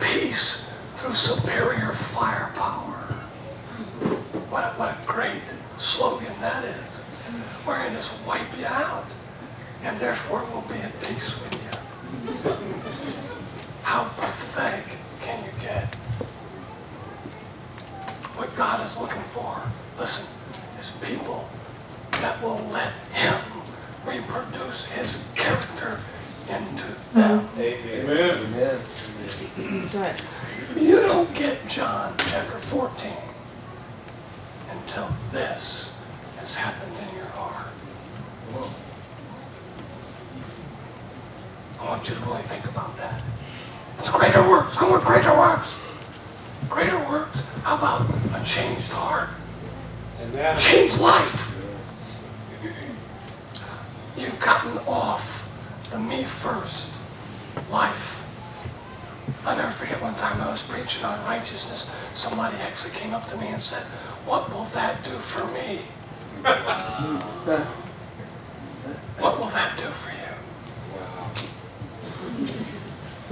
[0.00, 2.96] peace through superior firepower.
[4.50, 5.42] What a, what a great
[5.78, 7.04] slogan that is.
[7.66, 9.06] We're going to just wipe you out,
[9.82, 11.70] and therefore we'll be at peace with you.
[13.82, 15.94] How pathetic can you get?
[18.36, 19.62] What God is looking for,
[19.98, 20.34] listen,
[20.78, 21.48] is people
[22.20, 23.34] that will let Him
[24.06, 26.00] reproduce His character
[26.48, 27.48] into them.
[27.58, 28.38] Amen.
[28.38, 28.78] Amen.
[29.56, 30.22] That's right.
[30.76, 33.12] You don't get John chapter 14
[34.70, 36.00] until this
[36.38, 37.66] has happened in your heart.
[41.80, 43.20] I want you to really think about that.
[43.98, 44.78] It's greater works.
[44.78, 45.90] I want greater works.
[46.68, 47.48] Greater works.
[47.62, 49.30] How about a changed heart?
[50.20, 50.56] Amen.
[50.56, 51.56] Changed life.
[54.16, 55.39] You've gotten off
[55.90, 57.00] the me first
[57.70, 58.26] life.
[59.44, 61.94] I'll never forget one time I was preaching on righteousness.
[62.14, 63.82] Somebody actually came up to me and said,
[64.26, 65.80] What will that do for me?
[69.20, 70.16] What will that do for you?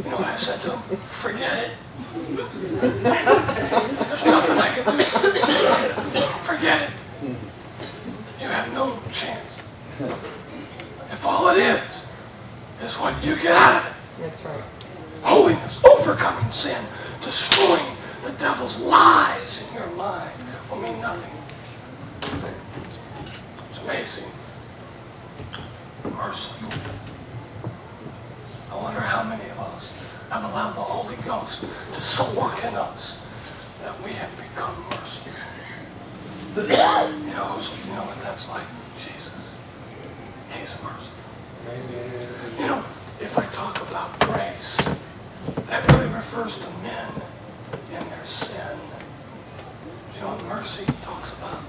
[0.04, 0.98] You know what I said to him?
[1.00, 1.70] Forget it.
[3.02, 6.20] There's nothing I can do.
[6.44, 6.90] Forget it.
[8.38, 9.62] You have no chance.
[11.10, 11.97] If all it is,
[12.82, 13.86] is what you get out of
[14.18, 14.62] it That's right.
[15.22, 16.82] holiness, overcoming sin,
[17.22, 20.32] destroying the devil's lies in your mind
[20.70, 21.34] will mean nothing.
[23.70, 24.30] It's amazing.
[26.04, 26.72] merciful.
[28.70, 29.96] I wonder how many of us
[30.30, 33.26] have allowed the Holy Ghost to so work in us
[33.82, 35.32] that we have become merciful.
[36.58, 37.54] You know,
[37.86, 38.66] you know what that's like?
[38.96, 39.56] Jesus.
[40.50, 41.27] He's merciful.
[41.66, 42.78] You know,
[43.20, 44.76] if I talk about grace,
[45.66, 47.12] that really refers to men
[47.90, 48.78] in their sin.
[50.14, 51.60] You know, mercy talks about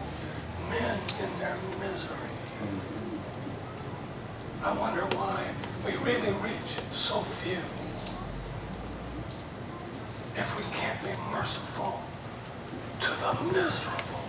[0.70, 2.16] men in their misery.
[4.64, 5.50] I wonder why
[5.86, 7.58] we really reach so few.
[10.36, 12.02] If we can't be merciful
[13.02, 14.20] to the miserable.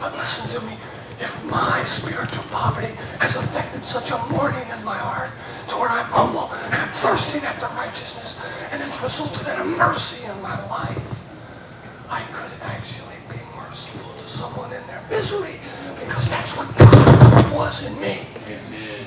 [0.00, 0.72] But listen to me,
[1.20, 2.88] if my spiritual poverty
[3.20, 5.28] has affected such a mourning in my heart
[5.68, 8.40] to where I'm humble and I'm thirsting after righteousness
[8.72, 11.20] and it's resulted in a mercy in my life,
[12.08, 15.60] I could actually be merciful to someone in their misery
[16.00, 18.24] because that's what God was in me.
[18.48, 19.04] Amen.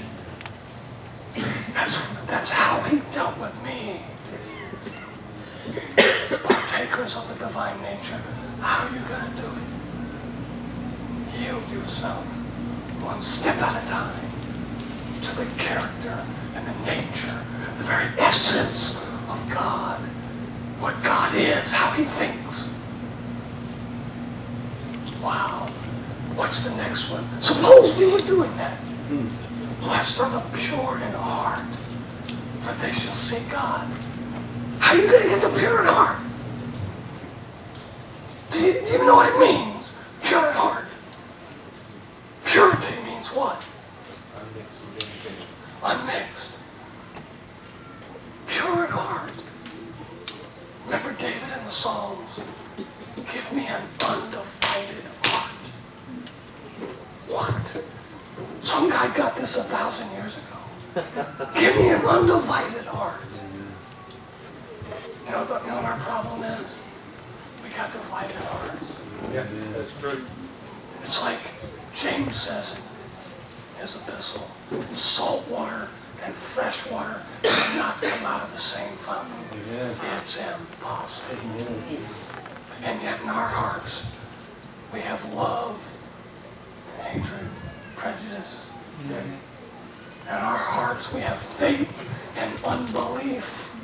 [1.74, 3.98] That's, that's how he dealt with me.
[6.46, 8.22] Partakers of the divine nature,
[8.62, 9.73] how are you going to do it?
[11.40, 12.26] Yield yourself
[13.04, 14.20] one step at a time
[15.22, 16.26] to the character
[16.56, 17.38] and the nature,
[17.78, 20.00] the very essence of God.
[20.80, 22.78] What God is, how he thinks.
[25.22, 25.68] Wow.
[26.36, 27.24] What's the next one?
[27.42, 28.78] Suppose we were doing that.
[29.80, 31.76] Blessed are the pure in heart,
[32.62, 33.88] for they shall see God.
[34.80, 36.20] How are you going to get the pure in heart?
[38.52, 40.02] Do you, do you know what it means?
[40.24, 40.86] Pure in heart.
[42.54, 43.68] Purity means what?
[45.84, 46.60] Unmixed.
[48.46, 49.44] Pure in heart.
[50.86, 52.42] Remember David in the Psalms?
[53.16, 55.66] Give me an undivided heart.
[57.28, 57.84] What?
[58.62, 60.60] Some guy got this a thousand years ago.
[61.60, 63.34] Give me an undivided heart.
[65.26, 66.80] You know, the, you know what our problem is?
[67.64, 69.02] We got divided hearts.
[69.34, 70.22] Yeah, that's true.
[71.02, 71.43] It's like
[71.96, 72.86] James says
[73.76, 74.50] in his epistle,
[74.94, 75.90] salt water
[76.24, 79.34] and fresh water cannot come out of the same fountain.
[80.18, 81.76] It's impossible.
[82.84, 84.16] And yet in our hearts,
[84.94, 85.98] we have love
[86.98, 87.50] and hatred,
[87.96, 88.70] prejudice.
[89.10, 93.76] In our hearts, we have faith and unbelief.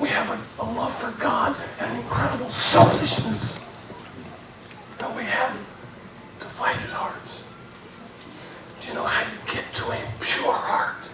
[0.00, 3.60] We have a, a love for God and incredible selfishness.
[5.00, 5.54] And we have
[6.40, 7.44] divided hearts.
[8.80, 11.10] Do you know how you get to a pure heart?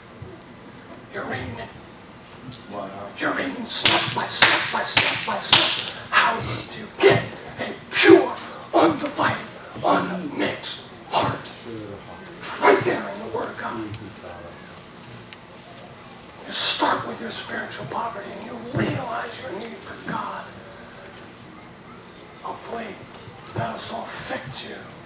[1.12, 1.68] You're reading it.
[3.18, 5.97] You're reading step by step by step by step.
[6.11, 7.24] How do you get
[7.59, 8.30] a pure,
[8.72, 9.51] undivided,
[9.85, 11.43] unmixed heart?
[12.39, 13.91] It's right there in the Word of God.
[16.47, 20.45] You start with your spiritual poverty and you realize your need for God.
[22.43, 22.95] Hopefully,
[23.55, 25.01] that'll so affect you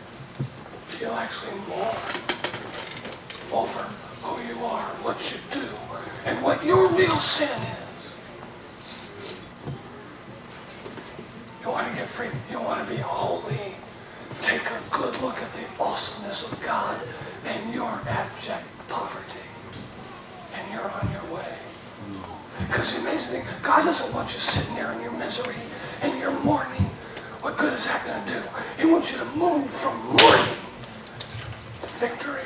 [1.01, 1.95] you'll actually more
[3.53, 3.84] over
[4.22, 5.66] who you are, what you do,
[6.24, 8.16] and what your real sin is.
[11.62, 12.28] You want to get free?
[12.51, 13.74] You want to be holy?
[14.43, 17.01] Take a good look at the awesomeness of God
[17.45, 19.47] and your abject poverty.
[20.55, 21.55] And you're on your way.
[22.66, 25.57] Because the amazing thing, God doesn't want you sitting there in your misery
[26.03, 26.91] and your mourning.
[27.43, 28.49] What good is that going to do?
[28.78, 30.65] He wants you to move from mourning
[31.97, 32.42] victory.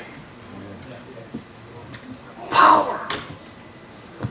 [2.53, 3.09] Power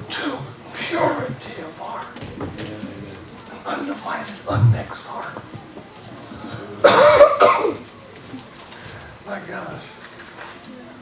[0.10, 0.40] to
[0.74, 2.08] purity of heart.
[3.52, 5.36] An undivided, unmixed heart.
[9.26, 9.96] My gosh.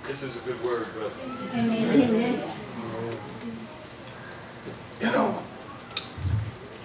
[0.08, 1.14] This is a good word, brother.
[5.00, 5.44] You know,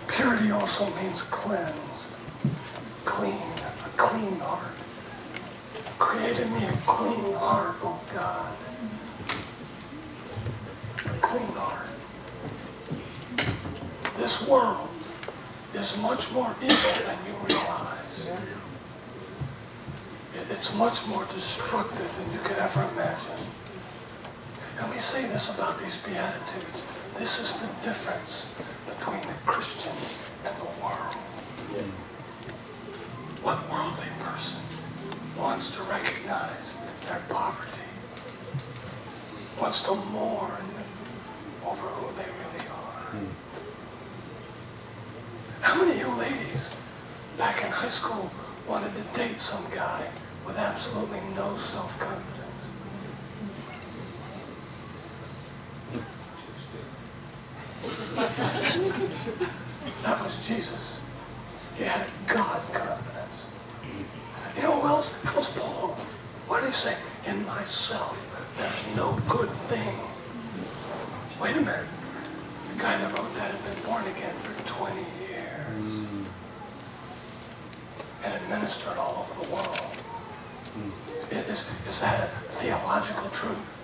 [0.07, 2.18] purity also means cleansed,
[3.07, 4.68] clean, a clean heart.
[5.99, 8.57] Created me a clean heart, oh God.
[11.07, 11.89] A clean heart.
[14.16, 14.89] This world
[15.75, 18.29] is much more evil than you realize.
[20.51, 23.41] It's much more destructive than you could ever imagine.
[24.79, 26.83] And we say this about these Beatitudes.
[27.18, 28.55] This is the difference
[28.87, 29.93] between the Christian
[30.47, 31.14] and the world.
[33.43, 34.72] What worldly person
[35.43, 36.76] wants to recognize
[37.09, 37.82] their poverty,
[39.61, 40.64] wants to mourn
[41.66, 43.03] over who they really are.
[45.61, 46.78] How many of you ladies
[47.36, 48.30] back in high school
[48.68, 50.07] wanted to date some guy
[50.47, 52.38] with absolutely no self-confidence?
[60.05, 61.01] that was Jesus.
[61.76, 63.12] He had God confidence.
[64.57, 65.16] You know who else?
[65.18, 65.96] That was Paul.
[66.46, 66.96] What did he say?
[67.26, 68.28] In myself,
[68.59, 69.96] there's no good thing.
[71.40, 71.86] Wait a minute.
[72.72, 75.78] The guy that wrote that had been born again for 20 years.
[75.78, 76.24] Mm.
[78.24, 80.03] And had ministered all over the world.
[80.76, 81.48] Mm.
[81.48, 83.78] Is, is that a theological truth?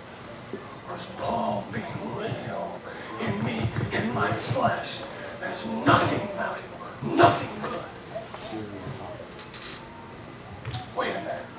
[0.87, 2.79] Or is Paul being real
[3.25, 3.57] in me,
[3.97, 5.01] in my flesh?
[5.39, 7.88] There's nothing valuable, nothing good.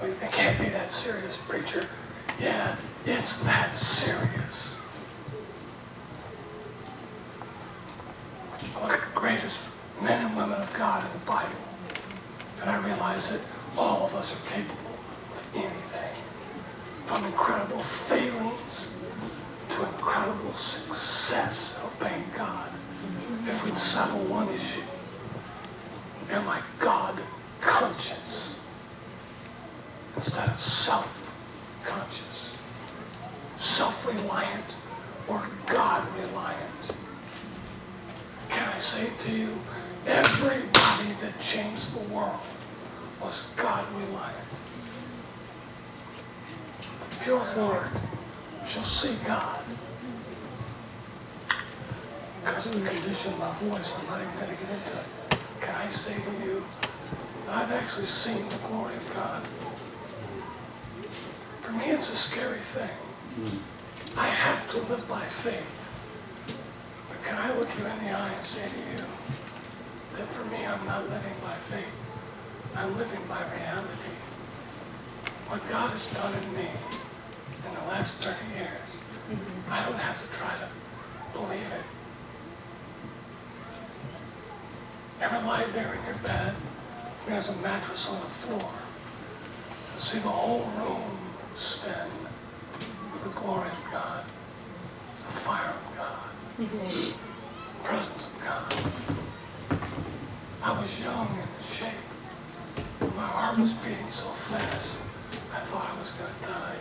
[0.03, 1.87] Wait it can't be that serious, preacher.
[2.41, 4.79] Yeah, it's that serious.
[8.77, 9.69] I look at the greatest
[10.03, 11.51] men and women of God in the Bible,
[12.63, 13.47] and I realize that
[13.77, 14.95] all of us are capable
[15.33, 16.25] of anything.
[17.05, 18.95] From incredible failings
[19.71, 22.71] to incredible success obeying God.
[23.47, 24.81] If we'd settle one issue,
[26.31, 27.21] am I God
[27.61, 28.60] conscious
[30.17, 32.57] instead of self conscious?
[33.57, 34.77] Self reliant
[35.29, 36.95] or God reliant?
[38.49, 39.49] Can I say to you,
[40.07, 42.41] everybody that changed the world
[43.21, 44.37] was God reliant.
[47.23, 47.89] Pure heart
[48.67, 49.63] shall see God.
[52.43, 55.41] Because the condition of my voice, I'm not even going to get into it.
[55.61, 56.65] Can I say to you,
[57.49, 59.47] I've actually seen the glory of God?
[61.71, 62.91] For me, it's a scary thing.
[64.17, 65.71] I have to live by faith.
[67.09, 69.07] But can I look you in the eye and say to you
[70.19, 71.95] that for me, I'm not living by faith.
[72.75, 74.15] I'm living by reality.
[75.47, 78.91] What God has done in me in the last 30 years,
[79.71, 80.69] I don't have to try to
[81.39, 81.87] believe it.
[85.23, 86.53] Ever lie there in your bed,
[87.29, 88.73] there's a mattress on the floor,
[89.93, 91.20] and see the whole room
[91.61, 92.09] spin
[93.13, 98.75] with the glory of God, the fire of God, the presence of God.
[100.63, 103.13] I was young and in shape.
[103.15, 105.01] My heart was beating so fast,
[105.53, 106.77] I thought I was going to die.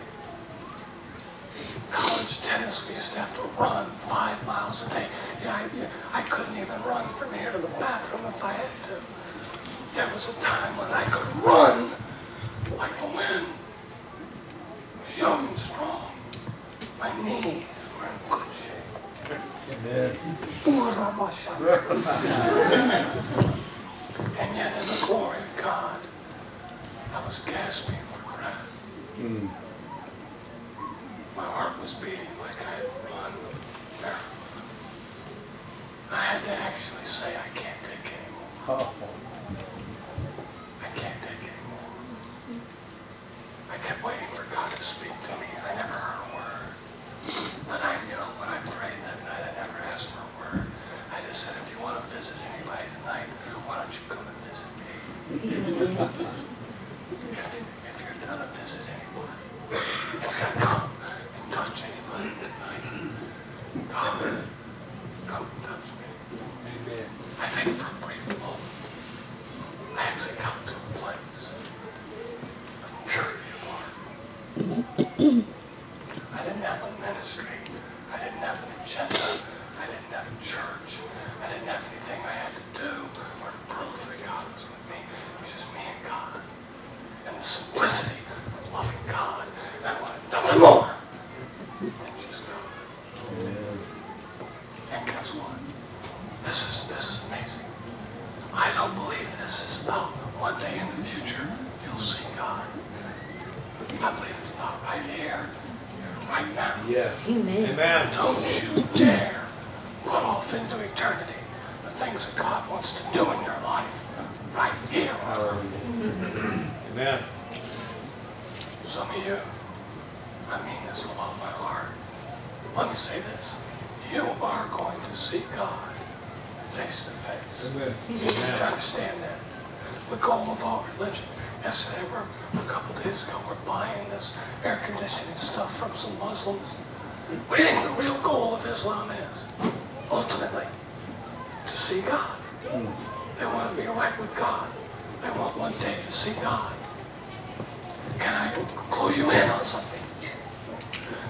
[1.91, 5.07] College tennis, we used to have to run five miles a day.
[5.43, 8.71] Yeah, I, yeah, I couldn't even run from here to the bathroom if I had
[8.87, 8.95] to.
[9.95, 11.91] There was a time when I could run
[12.77, 13.58] like the wind.
[15.19, 16.11] Was young and strong.
[16.97, 17.65] My knees
[17.97, 18.73] were in good shape.
[19.69, 19.85] And
[24.55, 25.99] yet in the glory of God,
[27.13, 28.53] I was gasping for breath.
[29.17, 29.47] Hmm.
[31.35, 34.63] My heart was beating like I had run a marathon.
[36.11, 38.47] I had to actually say, I can't take anymore.
[38.69, 39.28] I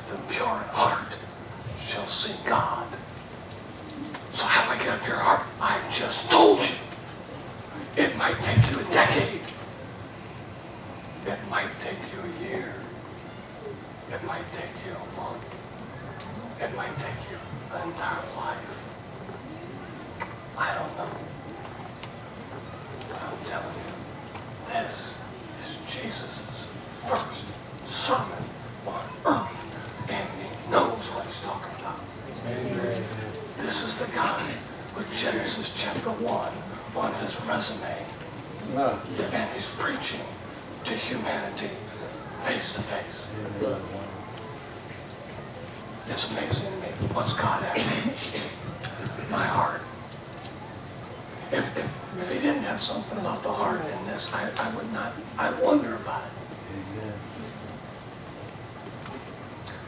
[0.09, 1.17] The pure in heart
[1.79, 2.87] shall see God.
[4.31, 5.45] So how do I get up your heart?
[5.61, 6.75] I just told you.
[7.95, 9.41] It might take you a decade.
[11.27, 12.73] It might take you a year.
[14.11, 15.45] It might take you a month.
[16.61, 17.37] It might take you
[17.75, 18.93] an entire life.
[20.57, 21.11] I don't know.
[23.09, 23.93] But I'm telling you,
[24.65, 25.21] this
[25.61, 27.55] is Jesus' first
[27.85, 28.43] sermon
[28.87, 29.75] on earth,
[30.09, 31.99] and he knows what he's talking about.
[33.57, 34.45] This is the guy
[34.95, 36.23] with Genesis chapter 1
[36.95, 38.05] on his resume.
[39.35, 40.23] And he's preaching
[40.85, 41.75] to humanity
[42.47, 43.27] face to face.
[46.07, 46.87] It's amazing to me.
[47.11, 48.39] What's God after?
[49.29, 49.81] My heart.
[51.51, 54.89] If, if, if he didn't have something about the heart in this, I, I would
[54.93, 56.31] not, I wonder about it.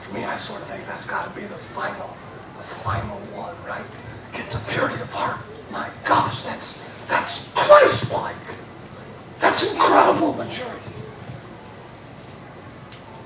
[0.03, 2.17] For me, I sort of think that's got to be the final,
[2.57, 4.10] the final one, right?
[4.33, 5.39] Get the purity of heart.
[5.71, 8.35] My gosh, that's, that's Christ-like.
[9.39, 10.77] That's incredible maturity.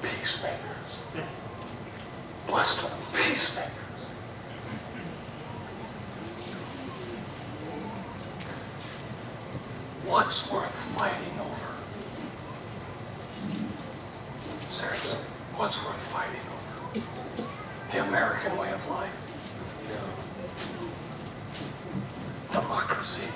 [0.02, 0.98] Peacemakers.
[2.48, 3.72] Blessed are the peacemakers.
[10.06, 11.72] What's worth fighting over?
[14.70, 15.20] Seriously,
[15.56, 17.06] what's worth fighting over?
[17.92, 19.22] The American way of life.
[22.56, 23.28] Democracy.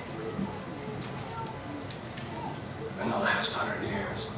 [3.02, 4.28] In the last hundred years,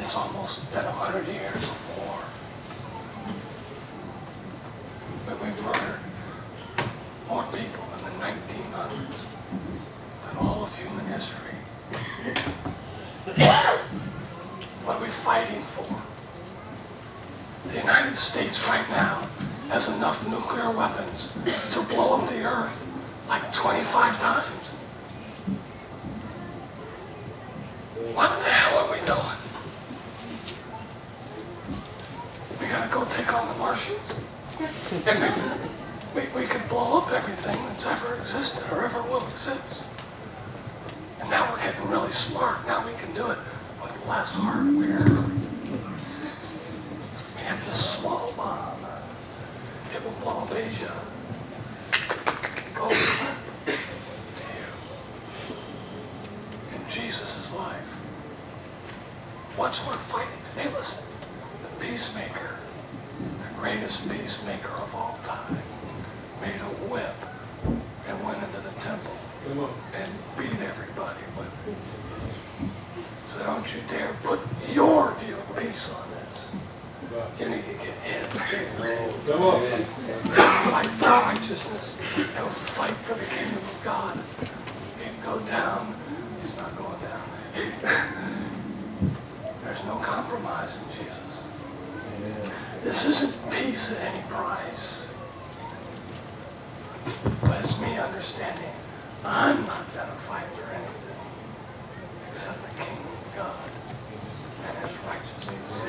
[0.00, 2.18] it's almost been a hundred years of war.
[5.26, 6.00] But we've murdered
[7.28, 9.26] more people in the 1900s
[10.26, 11.54] than all of human history.
[14.82, 15.86] what are we fighting for?
[17.68, 19.28] The United States right now
[19.68, 21.32] has enough nuclear weapons
[21.70, 22.90] to blow up the earth
[23.28, 24.70] like 25 times.
[28.14, 29.38] What the hell are we doing?
[32.60, 34.14] We gotta go take on the Martians?
[36.14, 39.84] we, we could blow up everything that's ever existed or ever will exist.
[41.20, 42.66] And now we're getting really smart.
[42.66, 43.38] Now we can do it
[43.82, 45.04] with less hardware.
[47.36, 48.78] We have this small bomb.
[49.94, 50.92] It will blow up Asia.
[52.74, 53.74] Go to you.
[56.74, 58.00] In Jesus' life.
[59.56, 60.34] What's worth fighting?
[60.56, 61.06] Hey, listen.
[61.62, 62.58] The peacemaker,
[63.38, 65.58] the greatest peacemaker of all time,
[66.42, 67.14] made a whip
[68.08, 69.14] and went into the temple
[69.94, 71.76] and beat everybody with it.
[73.30, 74.40] So don't you dare put
[74.72, 76.50] your view of peace on this.
[77.38, 78.30] You need to get hit.
[79.26, 79.60] Come on.
[80.66, 82.00] Fight for righteousness.
[82.34, 84.18] He'll fight for the kingdom of God.
[84.98, 85.94] He'll go down.
[86.40, 87.22] He's not going down.
[87.54, 88.23] He-
[89.74, 91.48] there's no compromise in Jesus.
[92.84, 95.18] This isn't peace at any price.
[97.42, 98.70] But it's me understanding
[99.24, 101.18] I'm not going to fight for anything
[102.30, 103.68] except the kingdom of God
[104.68, 105.84] and his righteousness.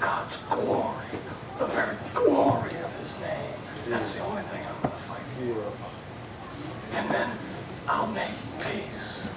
[0.00, 1.06] God's glory,
[1.58, 3.60] the very glory of his name.
[3.90, 6.96] That's the only thing I'm going to fight for.
[6.96, 7.28] And then
[7.86, 8.32] I'll make
[8.72, 9.30] peace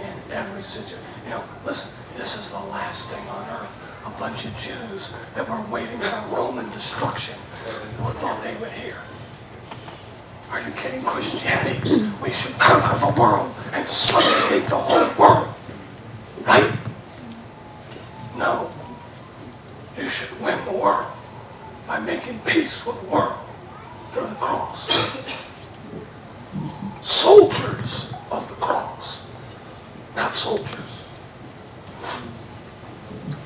[0.00, 1.04] in every situation.
[1.24, 3.80] You know, listen, this is the last thing on earth.
[4.06, 7.38] A bunch of Jews that were waiting for Roman destruction
[7.98, 8.96] who thought they would hear.
[10.50, 11.02] Are you kidding?
[11.02, 15.54] Christianity, we should conquer the world and subjugate the whole world.
[16.46, 16.70] Right?
[18.36, 18.70] No.
[19.96, 21.10] You should win the world
[21.86, 23.38] by making peace with the world
[24.12, 24.90] through the cross.
[27.00, 29.30] Soldiers of the cross,
[30.16, 31.08] not soldiers.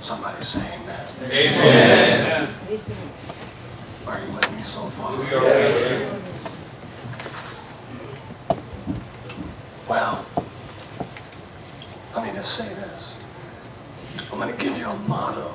[0.01, 1.07] Somebody say amen.
[1.31, 2.49] Amen.
[4.07, 5.13] Are you with me so far?
[5.17, 6.29] We are with
[9.89, 10.25] Well,
[12.15, 13.25] let me just say this.
[14.33, 15.55] I'm going to give you a motto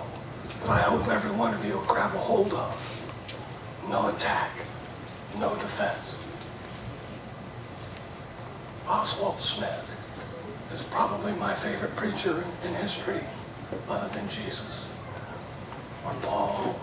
[0.61, 2.89] that I hope every one of you will grab a hold of.
[3.89, 4.51] No attack,
[5.39, 6.17] no defense.
[8.87, 9.89] Oswald Smith
[10.73, 13.19] is probably my favorite preacher in, in history,
[13.89, 14.93] other than Jesus
[16.05, 16.75] or Paul.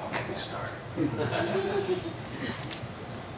[0.00, 0.76] Don't get me started.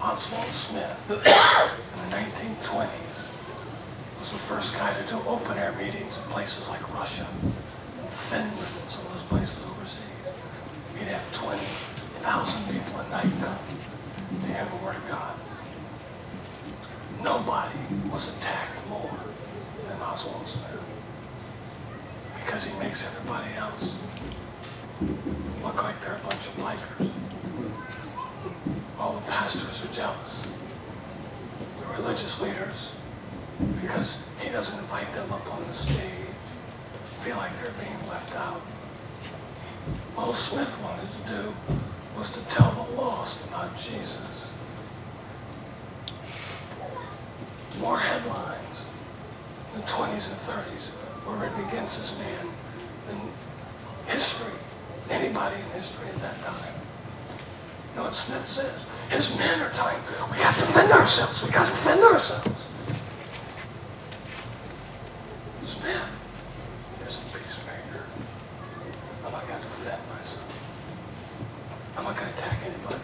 [0.03, 3.31] Oswald Smith in the 1920s
[4.19, 7.27] was the first guy to open air meetings in places like Russia
[8.03, 10.35] and Finland and some of those places overseas.
[10.99, 13.59] He'd have 20,000 people a night come
[14.43, 15.35] to Hear the word of God.
[17.23, 17.79] Nobody
[18.11, 19.15] was attacked more
[19.87, 20.83] than Oswald Smith
[22.35, 24.01] because he makes everybody else
[25.63, 27.11] look like they're a bunch of bikers.
[28.99, 30.47] All the pastors are jealous.
[31.81, 32.95] The religious leaders,
[33.81, 35.99] because he doesn't invite them up on the stage,
[37.19, 38.61] feel like they're being left out.
[40.17, 41.55] All Smith wanted to do
[42.17, 44.53] was to tell the lost about Jesus.
[47.81, 48.87] More headlines
[49.75, 50.91] in the 20s and 30s
[51.27, 52.47] were written against this man
[53.07, 53.21] than
[54.07, 54.53] history,
[55.11, 56.75] anybody in history at that time.
[57.91, 58.87] You know what Smith says?
[59.11, 59.97] His men are telling,
[60.31, 62.69] we got to defend ourselves, we got to defend ourselves.
[65.65, 66.25] Smith
[67.07, 68.05] is a peacemaker.
[69.25, 70.45] I'm not going to defend myself.
[71.97, 73.01] I'm not going to attack anybody.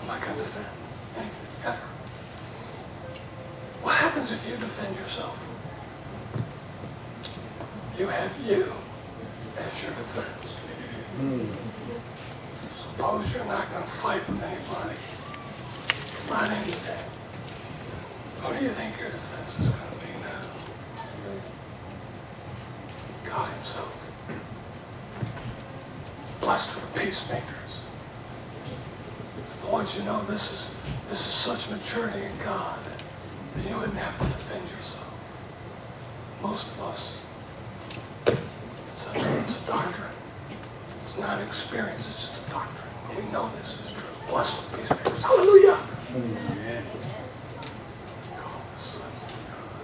[0.00, 0.68] I'm not going to defend
[1.16, 1.86] anything, ever.
[3.82, 5.36] What happens if you defend yourself?
[7.98, 8.72] You have you
[9.58, 10.56] as your defense.
[12.72, 14.98] Suppose you're not going to fight with anybody
[16.26, 17.04] about anything.
[18.40, 20.40] Who do you think your defense is going to be now?
[23.24, 24.10] God Himself.
[26.40, 27.82] Blessed are the peacemakers.
[29.66, 30.74] I want you to know this is
[31.08, 32.78] this is such maturity in God
[33.54, 35.10] that you wouldn't have to defend yourself.
[36.42, 37.24] Most of us,
[38.90, 40.10] it's a, it's a doctrine.
[41.02, 42.90] It's not an experience, it's just a doctrine.
[43.16, 44.08] We know this is true.
[44.28, 45.22] Blessed are the peacemakers.
[45.22, 45.76] Hallelujah.
[48.38, 49.82] Call the sons of God.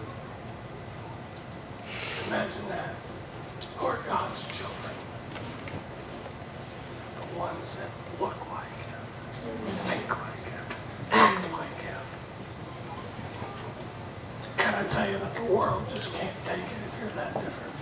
[2.28, 2.94] Imagine that.
[3.76, 4.94] Who are God's children?
[7.20, 9.04] The ones that look like Him,
[9.60, 10.64] think like Him,
[11.12, 12.02] act like Him.
[14.56, 17.74] Can I tell you that the world just can't take it if you're that different?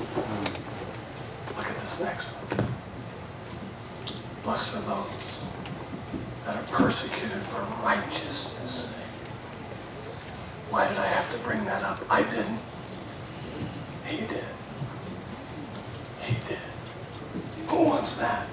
[1.56, 2.68] Look at this next one.
[4.44, 5.44] Blessed are those
[6.44, 9.02] that are persecuted for righteousness' sake.
[10.70, 11.98] Why did I have to bring that up?
[12.10, 12.60] I didn't.
[14.06, 14.44] He did.
[16.20, 16.58] He did.
[17.68, 18.46] Who wants that?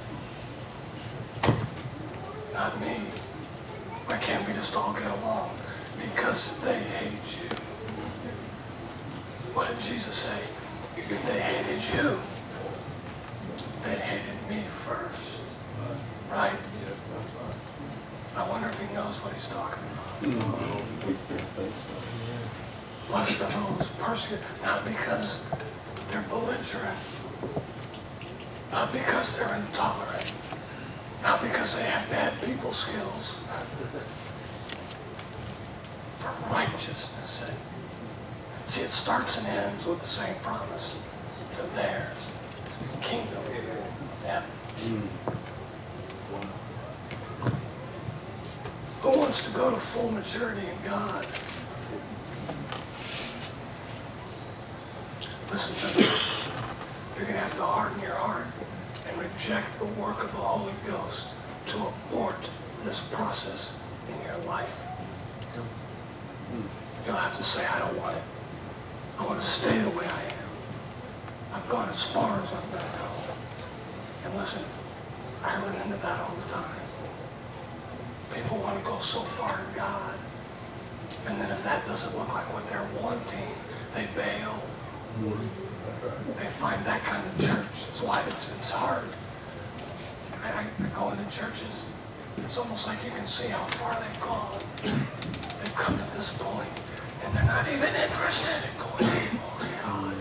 [2.54, 2.96] Not me.
[4.08, 5.50] Why can't we just all get along?
[6.00, 7.50] Because they hate you.
[9.54, 10.42] What did Jesus say?
[10.98, 12.18] If they hated you,
[13.84, 15.44] they hated me first.
[16.32, 16.58] Right?
[18.36, 19.84] I wonder if he knows what he's talking
[23.08, 25.46] Blessed are those persecuted, not because
[26.10, 26.98] they're belligerent,
[28.72, 30.32] not because they're intolerant,
[31.22, 33.44] not because they have bad people skills,
[36.16, 37.56] for righteousness' sake.
[38.66, 41.02] See, it starts and ends with the same promise.
[41.52, 42.32] For theirs
[42.70, 44.50] is the kingdom of heaven.
[44.88, 45.33] Who
[49.34, 51.26] wants to go to full maturity in God?
[55.50, 56.06] Listen to me.
[57.18, 58.46] You're going to have to harden your heart
[59.10, 61.34] and reject the work of the Holy Ghost
[61.66, 62.48] to abort
[62.84, 64.86] this process in your life.
[67.08, 68.24] You'll have to say, I don't want it.
[69.18, 71.56] I want to stay the way I am.
[71.56, 73.10] I've gone as far as I'm going to go.
[74.26, 74.64] And listen,
[75.44, 76.83] I run into that all the time.
[78.34, 80.16] People want to go so far in God.
[81.28, 83.56] And then if that doesn't look like what they're wanting,
[83.96, 84.60] they bail.
[86.38, 87.86] They find that kind of church.
[87.88, 89.08] That's why it's, it's hard.
[90.44, 90.66] I, I
[90.96, 91.86] go into churches.
[92.38, 94.60] It's almost like you can see how far they've gone.
[94.84, 96.68] They've come to this point,
[97.24, 99.62] and they're not even interested in going anymore.
[99.84, 100.16] God.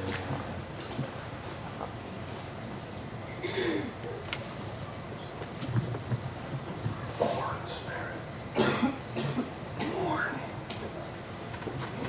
[7.19, 8.21] Poor in spirit.
[9.95, 10.41] Mourning.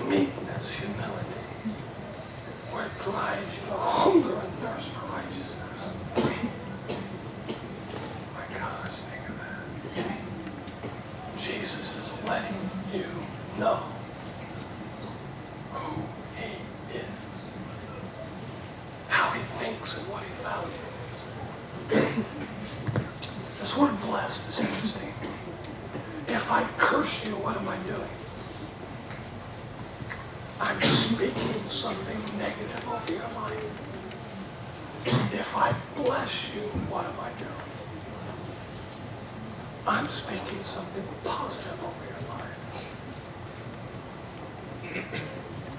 [0.09, 1.45] Meekness, humility.
[2.71, 5.79] Where it drives you to hunger and thirst for righteousness.
[8.35, 9.63] My gosh, think of that.
[11.37, 12.61] Jesus is letting
[12.93, 13.05] you
[13.59, 13.79] know
[15.73, 16.01] who
[16.37, 16.51] he
[16.97, 17.49] is,
[19.09, 20.79] how he thinks and what he values.
[23.59, 25.13] This word blessed is interesting.
[26.43, 28.15] If I curse you, what am I doing?
[30.59, 33.79] I'm speaking something negative over your life.
[35.33, 37.53] If I bless you, what am I doing?
[39.87, 42.59] I'm speaking something positive over your life.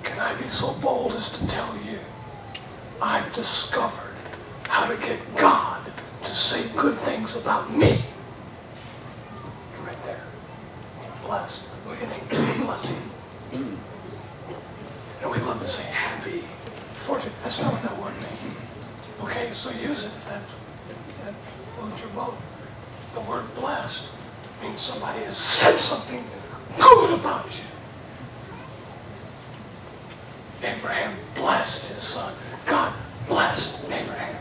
[0.03, 1.99] Can I be so bold as to tell you,
[3.03, 4.17] I've discovered
[4.69, 5.83] how to get God
[6.23, 8.03] to say good things about me.
[9.73, 10.23] It's right there.
[11.23, 11.69] Blessed.
[11.87, 12.65] What do you think?
[12.67, 13.11] Blessing.
[15.23, 16.41] And we love to say happy,
[16.95, 17.34] fortunate.
[17.45, 18.57] That's not what that word means.
[19.23, 20.41] Okay, so use it if that
[21.77, 22.39] floats your boat.
[23.13, 24.11] The word blessed
[24.63, 26.25] means somebody has said something
[26.81, 27.65] good about you.
[30.67, 32.33] Abraham blessed his son.
[32.65, 32.95] God
[33.29, 34.37] blessed Abraham.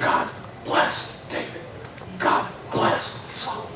[0.00, 0.28] God
[0.64, 1.62] blessed David.
[2.18, 3.70] God blessed Solomon.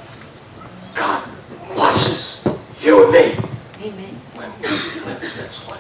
[0.97, 1.29] God
[1.69, 2.49] blesses
[2.81, 4.15] you and me Amen.
[4.35, 4.69] when we
[5.07, 5.79] live this way.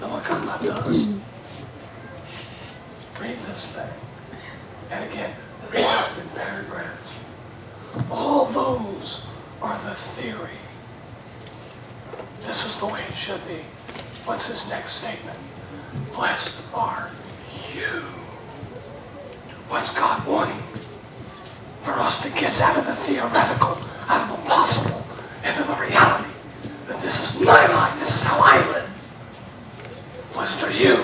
[0.00, 1.20] Now look, I'm not done.
[3.20, 3.90] Read this thing.
[4.90, 5.34] And again,
[5.72, 7.14] read it in paragraphs.
[8.10, 9.26] All those
[9.62, 10.58] are the theory.
[12.42, 13.62] This is the way it should be.
[14.24, 15.38] What's his next statement?
[16.14, 17.10] Blessed are
[17.74, 18.02] you.
[19.68, 20.62] What's God wanting?
[21.82, 25.04] For us to get out of the theoretical, out of the possible,
[25.44, 26.32] into the reality.
[26.86, 28.88] That this is my life, this is how I live.
[30.32, 31.02] Blessed are you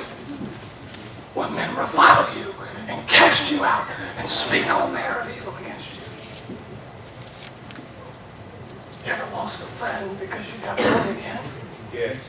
[1.35, 2.55] when men revile you
[2.89, 3.85] and cast you out
[4.17, 5.99] and speak all manner of evil against
[6.49, 6.57] you.
[9.05, 11.41] You ever lost a friend because you got born again?
[11.93, 12.23] Yes.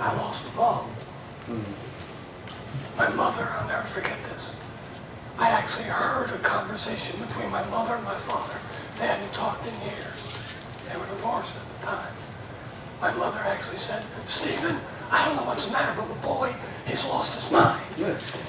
[0.00, 0.88] I lost them all.
[2.96, 4.58] My mother, I'll never forget this.
[5.38, 8.58] I actually heard a conversation between my mother and my father.
[8.98, 10.34] They hadn't talked in years.
[10.90, 12.12] They were divorced at the time.
[13.00, 14.80] My mother actually said, Stephen,
[15.12, 16.52] I don't know what's the matter with the boy.
[16.88, 17.86] He's lost his mind.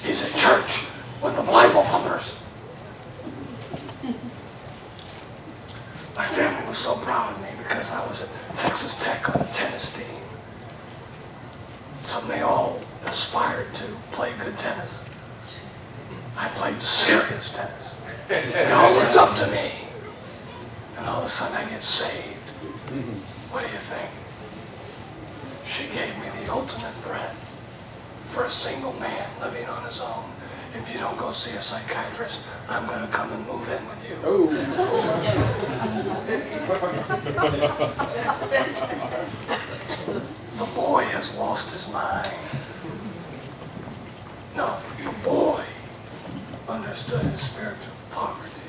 [0.02, 0.82] He's at church
[1.22, 2.42] with the Bible thumpers.
[6.16, 9.52] My family was so proud of me because I was at Texas Tech on the
[9.52, 10.18] tennis team.
[12.02, 15.11] So they all aspired to play good tennis.
[17.32, 17.96] I played serious tennis.
[18.28, 19.70] They all looked up to me.
[20.98, 22.50] And all of a sudden I get saved.
[23.50, 24.10] What do you think?
[25.64, 27.34] She gave me the ultimate threat
[28.26, 30.24] for a single man living on his own.
[30.74, 34.04] If you don't go see a psychiatrist, I'm going to come and move in with
[34.08, 34.16] you.
[40.58, 42.28] The boy has lost his mind.
[44.56, 45.61] No, the boy
[46.68, 48.62] understood his spiritual poverty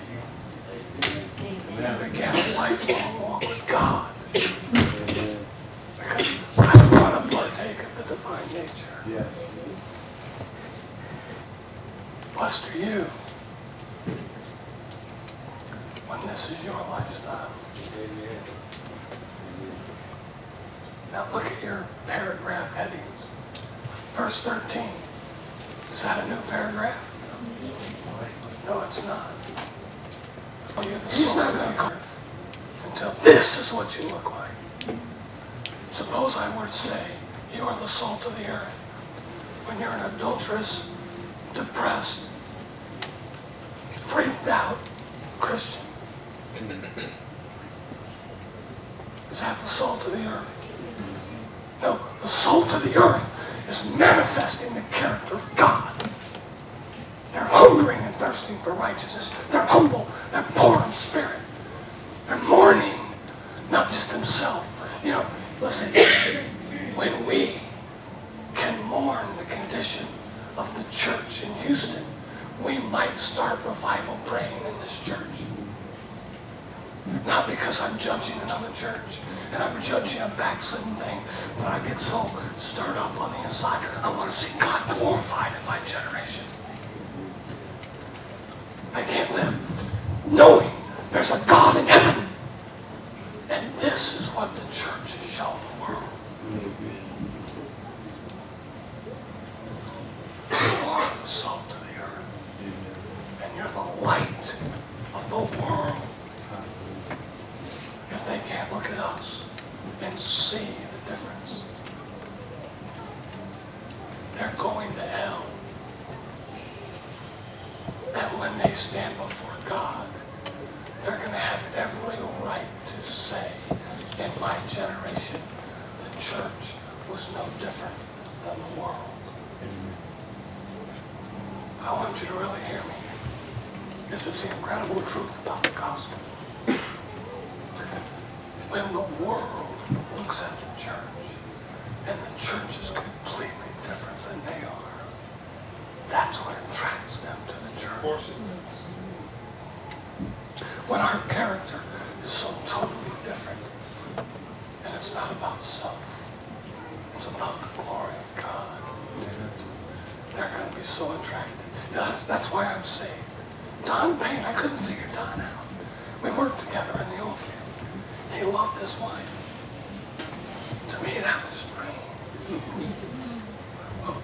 [1.39, 1.85] Amen.
[1.85, 4.11] and began a lifelong walk with God.
[5.97, 6.61] Because I
[7.01, 9.03] want to partake of the divine nature.
[9.07, 9.47] Yes.
[12.33, 13.01] Blessed are you
[16.07, 17.51] when this is your lifestyle.
[17.95, 18.43] Amen.
[21.11, 23.29] Now look at your paragraph headings.
[24.13, 24.83] Verse 13.
[25.91, 27.12] Is that a new paragraph?
[28.65, 29.31] No, it's not.
[30.75, 31.93] Oh, he's not going to come
[32.85, 34.97] until this is what you look like.
[35.91, 37.05] Suppose I were to say,
[37.55, 38.81] you are the salt of the earth.
[39.67, 40.97] When you're an adulterous,
[41.53, 42.31] depressed,
[43.91, 44.77] freaked out
[45.39, 45.87] Christian.
[49.31, 50.59] Is that the salt of the earth?
[51.81, 56.12] No, the salt of the earth is manifesting the character of God.
[58.33, 59.29] Thirsting for righteousness.
[59.49, 60.07] They're humble.
[60.31, 61.37] They're poor in spirit.
[62.25, 62.97] They're mourning,
[63.69, 64.73] not just themselves.
[65.05, 65.25] You know,
[65.61, 65.93] listen,
[66.97, 67.61] when we
[68.55, 70.07] can mourn the condition
[70.57, 72.03] of the church in Houston,
[72.65, 75.45] we might start revival praying in this church.
[77.27, 79.21] Not because I'm judging another church
[79.53, 81.21] and I'm judging a backslidden thing,
[81.59, 83.85] but I get so stirred up on the inside.
[84.01, 86.45] I want to see God glorified in my generation.
[88.93, 90.69] I can't live knowing
[91.11, 92.25] there's a God in heaven.
[93.49, 95.72] And this is what the church has shown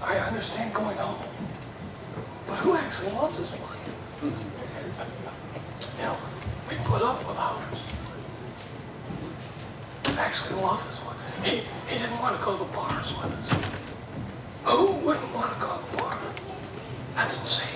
[0.10, 1.24] I understand going home.
[2.48, 4.18] But who actually loves his wife?
[4.24, 4.32] You
[6.04, 6.18] know,
[6.68, 7.84] we put up with ours.
[10.18, 11.46] Actually loves his wife.
[11.46, 11.58] He,
[11.94, 13.50] he didn't want to go to the bars with us.
[14.66, 16.18] Who wouldn't want to go to the bar?
[17.14, 17.69] That's insane.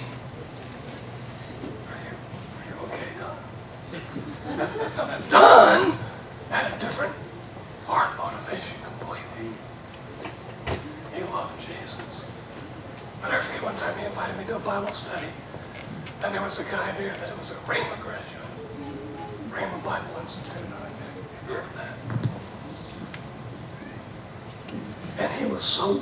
[25.74, 25.98] so